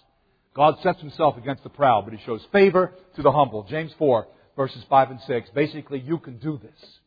God 0.55 0.77
sets 0.81 0.99
himself 0.99 1.37
against 1.37 1.63
the 1.63 1.69
proud, 1.69 2.05
but 2.05 2.13
he 2.13 2.23
shows 2.25 2.45
favor 2.51 2.93
to 3.15 3.21
the 3.21 3.31
humble. 3.31 3.63
James 3.63 3.93
4, 3.97 4.27
verses 4.55 4.83
5 4.89 5.11
and 5.11 5.21
6. 5.21 5.49
Basically, 5.51 5.99
you 5.99 6.17
can 6.17 6.37
do 6.37 6.59
this. 6.61 6.99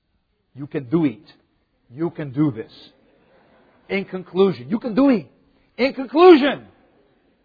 You 0.55 0.67
can 0.67 0.85
do 0.89 1.05
it. 1.05 1.33
You 1.91 2.11
can 2.11 2.33
do 2.33 2.51
this. 2.51 2.73
In 3.89 4.05
conclusion, 4.07 4.71
you 4.71 4.79
can 4.79 4.95
do 4.95 5.11
it. 5.11 5.27
In 5.77 5.93
conclusion, 5.93 6.67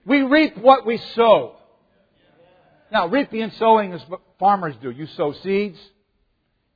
we 0.05 0.21
reap 0.21 0.57
what 0.57 0.85
we 0.85 0.97
sow. 1.15 1.55
Now, 2.91 3.07
reaping 3.07 3.41
and 3.41 3.51
sowing 3.53 3.91
is 3.91 4.01
what 4.07 4.21
farmers 4.39 4.75
do. 4.81 4.89
You 4.89 5.07
sow 5.07 5.33
seeds, 5.43 5.77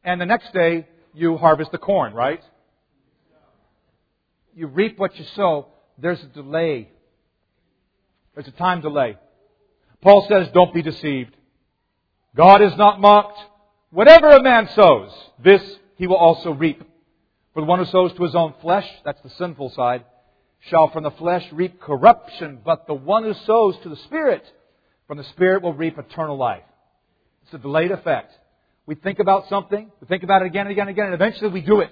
and 0.03 0.19
the 0.19 0.25
next 0.25 0.51
day 0.53 0.87
you 1.13 1.37
harvest 1.37 1.71
the 1.71 1.77
corn, 1.77 2.13
right? 2.13 2.41
You 4.55 4.67
reap 4.67 4.99
what 4.99 5.17
you 5.17 5.25
sow. 5.35 5.67
There's 5.97 6.21
a 6.21 6.27
delay. 6.27 6.89
There's 8.33 8.47
a 8.47 8.51
time 8.51 8.81
delay. 8.81 9.17
Paul 10.01 10.25
says, 10.27 10.49
don't 10.53 10.73
be 10.73 10.81
deceived. 10.81 11.35
God 12.35 12.61
is 12.61 12.75
not 12.77 12.99
mocked. 12.99 13.39
Whatever 13.91 14.29
a 14.29 14.41
man 14.41 14.69
sows, 14.69 15.11
this 15.43 15.61
he 15.95 16.07
will 16.07 16.15
also 16.15 16.51
reap. 16.51 16.81
For 17.53 17.59
the 17.61 17.67
one 17.67 17.79
who 17.79 17.85
sows 17.85 18.13
to 18.13 18.23
his 18.23 18.35
own 18.35 18.53
flesh, 18.61 18.87
that's 19.03 19.21
the 19.21 19.29
sinful 19.31 19.71
side, 19.71 20.05
shall 20.61 20.89
from 20.89 21.03
the 21.03 21.11
flesh 21.11 21.45
reap 21.51 21.81
corruption, 21.81 22.59
but 22.63 22.87
the 22.87 22.93
one 22.93 23.23
who 23.23 23.33
sows 23.45 23.77
to 23.83 23.89
the 23.89 23.97
Spirit, 23.97 24.43
from 25.07 25.17
the 25.17 25.23
Spirit 25.25 25.61
will 25.61 25.73
reap 25.73 25.97
eternal 25.97 26.37
life. 26.37 26.63
It's 27.43 27.53
a 27.53 27.57
delayed 27.57 27.91
effect. 27.91 28.31
We 28.85 28.95
think 28.95 29.19
about 29.19 29.49
something, 29.49 29.91
we 29.99 30.07
think 30.07 30.23
about 30.23 30.41
it 30.41 30.45
again 30.45 30.67
and 30.67 30.71
again 30.71 30.87
and 30.87 30.91
again, 30.91 31.05
and 31.07 31.13
eventually 31.13 31.49
we 31.49 31.61
do 31.61 31.81
it. 31.81 31.91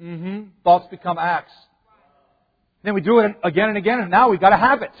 Mm-hmm. 0.00 0.42
Thoughts 0.64 0.86
become 0.90 1.18
acts. 1.18 1.52
Then 2.82 2.94
we 2.94 3.00
do 3.00 3.20
it 3.20 3.36
again 3.42 3.68
and 3.68 3.78
again, 3.78 4.00
and 4.00 4.10
now 4.10 4.30
we've 4.30 4.40
got 4.40 4.52
a 4.52 4.56
habit. 4.56 4.92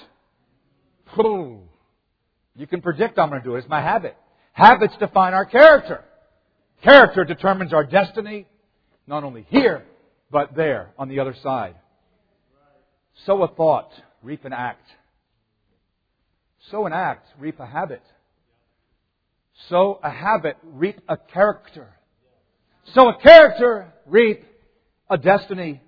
You 1.16 2.66
can 2.68 2.82
predict 2.82 3.18
I'm 3.18 3.30
going 3.30 3.40
to 3.40 3.48
do 3.48 3.54
it. 3.54 3.60
It's 3.60 3.68
my 3.68 3.80
habit. 3.80 4.16
Habits 4.52 4.94
define 4.98 5.34
our 5.34 5.44
character. 5.44 6.04
Character 6.82 7.24
determines 7.24 7.72
our 7.72 7.84
destiny, 7.84 8.46
not 9.06 9.24
only 9.24 9.46
here, 9.48 9.84
but 10.30 10.54
there, 10.56 10.90
on 10.98 11.08
the 11.08 11.20
other 11.20 11.34
side. 11.42 11.76
Sow 13.24 13.42
a 13.42 13.48
thought, 13.48 13.90
reap 14.22 14.44
an 14.44 14.52
act. 14.52 14.86
Sow 16.70 16.86
an 16.86 16.92
act, 16.92 17.26
reap 17.38 17.60
a 17.60 17.66
habit. 17.66 18.02
Sow 19.68 19.98
a 20.02 20.10
habit, 20.10 20.56
reap 20.62 21.00
a 21.08 21.16
character. 21.16 21.88
Sow 22.94 23.08
a 23.08 23.20
character, 23.20 23.92
reap 24.06 24.44
a 25.10 25.18
destiny. 25.18 25.82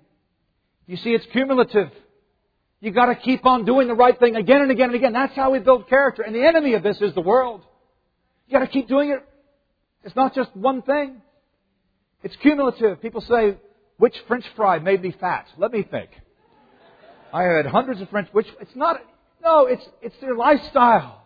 You 0.87 0.97
see, 0.97 1.11
it's 1.11 1.25
cumulative. 1.31 1.91
You 2.79 2.91
gotta 2.91 3.15
keep 3.15 3.45
on 3.45 3.65
doing 3.65 3.87
the 3.87 3.93
right 3.93 4.17
thing 4.17 4.35
again 4.35 4.61
and 4.61 4.71
again 4.71 4.87
and 4.87 4.95
again. 4.95 5.13
That's 5.13 5.35
how 5.35 5.51
we 5.51 5.59
build 5.59 5.87
character. 5.87 6.23
And 6.23 6.33
the 6.35 6.43
enemy 6.43 6.73
of 6.73 6.83
this 6.83 6.99
is 7.01 7.13
the 7.13 7.21
world. 7.21 7.61
You 8.47 8.53
gotta 8.53 8.71
keep 8.71 8.87
doing 8.87 9.11
it. 9.11 9.23
It's 10.03 10.15
not 10.15 10.33
just 10.33 10.55
one 10.55 10.81
thing. 10.81 11.21
It's 12.23 12.35
cumulative. 12.37 13.01
People 13.01 13.21
say, 13.21 13.57
which 13.97 14.15
French 14.27 14.45
fry 14.55 14.79
made 14.79 15.01
me 15.01 15.11
fat? 15.19 15.45
Let 15.57 15.71
me 15.71 15.83
think. 15.83 16.09
I 17.33 17.43
had 17.43 17.65
hundreds 17.65 18.01
of 18.01 18.09
French, 18.09 18.27
which, 18.31 18.47
it's 18.59 18.75
not, 18.75 18.99
no, 19.43 19.67
it's, 19.67 19.87
it's 20.01 20.15
their 20.19 20.35
lifestyle. 20.35 21.21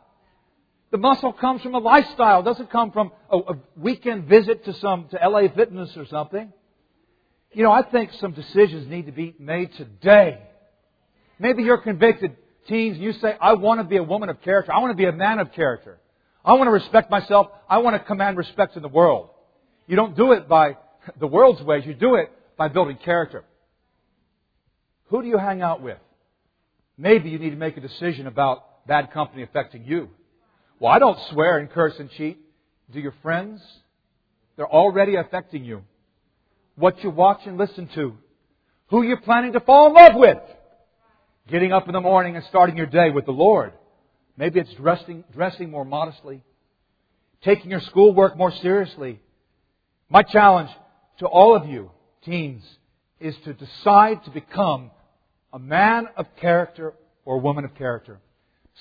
The 0.92 0.98
muscle 0.98 1.34
comes 1.34 1.62
from 1.62 1.74
a 1.74 1.80
lifestyle. 1.80 2.42
It 2.42 2.44
doesn't 2.44 2.70
come 2.70 2.92
from 2.92 3.12
a, 3.30 3.38
a 3.38 3.58
weekend 3.76 4.26
visit 4.26 4.66
to 4.66 4.74
some, 4.74 5.08
to 5.10 5.18
LA 5.18 5.48
Fitness 5.54 5.96
or 5.98 6.06
something. 6.06 6.54
You 7.54 7.64
know, 7.64 7.72
I 7.72 7.84
think 7.84 8.12
some 8.20 8.34
decisions 8.34 8.88
need 8.88 9.06
to 9.06 9.12
be 9.12 9.36
made 9.40 9.74
today. 9.76 10.40
Maybe 11.40 11.64
you're 11.64 11.78
convicted 11.78 12.36
teens 12.68 12.96
and 12.96 13.04
you 13.04 13.14
say, 13.14 13.36
I 13.40 13.54
want 13.54 13.80
to 13.80 13.84
be 13.84 13.98
a 13.98 14.04
woman 14.04 14.30
of 14.30 14.42
character. 14.42 14.74
I 14.74 14.80
want 14.80 14.92
to 14.92 14.98
be 14.98 15.06
a 15.06 15.12
man 15.12 15.40
of 15.40 15.52
character. 15.54 16.00
I 16.44 16.54
want 16.54 16.68
to 16.68 16.72
respect 16.72 17.10
myself. 17.10 17.48
I 17.70 17.80
want 17.80 17.96
to 17.96 18.00
command 18.06 18.38
respect 18.38 18.76
in 18.76 18.82
the 18.82 18.90
world. 18.90 19.30
You 19.88 19.96
don't 19.96 20.16
do 20.16 20.32
it 20.32 20.48
by 20.48 20.78
the 21.20 21.28
world's 21.28 21.62
ways. 21.62 21.84
You 21.86 21.94
do 21.94 22.16
it 22.16 22.32
by 22.58 22.68
building 22.68 22.98
character. 23.04 23.44
Who 25.10 25.22
do 25.22 25.28
you 25.28 25.38
hang 25.38 25.62
out 25.62 25.82
with? 25.82 25.98
Maybe 26.98 27.30
you 27.30 27.40
need 27.40 27.52
to 27.52 27.56
make 27.56 27.78
a 27.78 27.82
decision 27.82 28.28
about 28.28 28.88
bad 28.88 29.12
company 29.12 29.44
affecting 29.44 29.86
you. 29.86 30.10
Well, 30.80 30.92
I 30.92 31.00
don't 31.00 31.20
swear 31.32 31.58
and 31.58 31.70
curse 31.70 31.96
and 32.00 32.10
cheat. 32.12 32.40
Do 32.92 33.00
your 33.00 33.14
friends? 33.22 33.62
They're 34.56 34.68
already 34.70 35.16
affecting 35.16 35.66
you. 35.66 35.84
What 36.76 37.04
you 37.04 37.10
watch 37.10 37.42
and 37.46 37.58
listen 37.58 37.90
to. 37.96 38.16
Who 38.88 39.04
you're 39.04 39.18
planning 39.18 39.54
to 39.54 39.60
fall 39.60 39.88
in 39.88 39.94
love 39.94 40.16
with. 40.16 40.38
Getting 41.48 41.72
up 41.72 41.88
in 41.88 41.94
the 41.94 42.02
morning 42.02 42.36
and 42.36 42.46
starting 42.46 42.78
your 42.78 42.86
day 42.86 43.12
with 43.12 43.26
the 43.26 43.32
Lord. 43.32 43.74
Maybe 44.38 44.60
it's 44.60 44.74
dressing, 44.74 45.24
dressing 45.34 45.70
more 45.70 45.86
modestly. 45.86 46.44
Taking 47.44 47.72
your 47.72 47.82
schoolwork 47.82 48.38
more 48.38 48.52
seriously. 48.52 49.22
My 50.10 50.24
challenge 50.24 50.70
to 51.20 51.28
all 51.28 51.56
of 51.56 51.68
you, 51.68 51.92
teens, 52.24 52.64
is 53.20 53.36
to 53.46 53.54
decide 53.54 54.24
to 54.26 54.32
become 54.32 54.92
a 55.54 55.60
man 55.60 56.08
of 56.18 56.26
character 56.42 56.94
or 57.24 57.36
a 57.36 57.40
woman 57.40 57.64
of 57.64 57.76
character. 57.76 58.20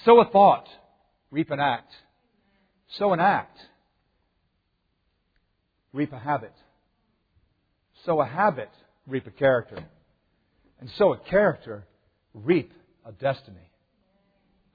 Sow 0.04 0.20
a 0.20 0.28
thought, 0.28 0.68
reap 1.30 1.50
an 1.50 1.60
act. 1.60 1.92
Sow 2.98 3.12
an 3.12 3.20
act, 3.20 3.58
reap 5.92 6.12
a 6.12 6.18
habit. 6.18 6.52
Sow 8.04 8.20
a 8.20 8.26
habit, 8.26 8.70
reap 9.06 9.26
a 9.26 9.30
character. 9.30 9.82
And 10.80 10.90
sow 10.98 11.12
a 11.12 11.18
character, 11.18 11.86
reap 12.34 12.72
a 13.04 13.12
destiny. 13.12 13.70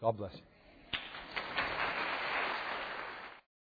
God 0.02 0.18
bless 0.18 0.34
you. 0.34 0.49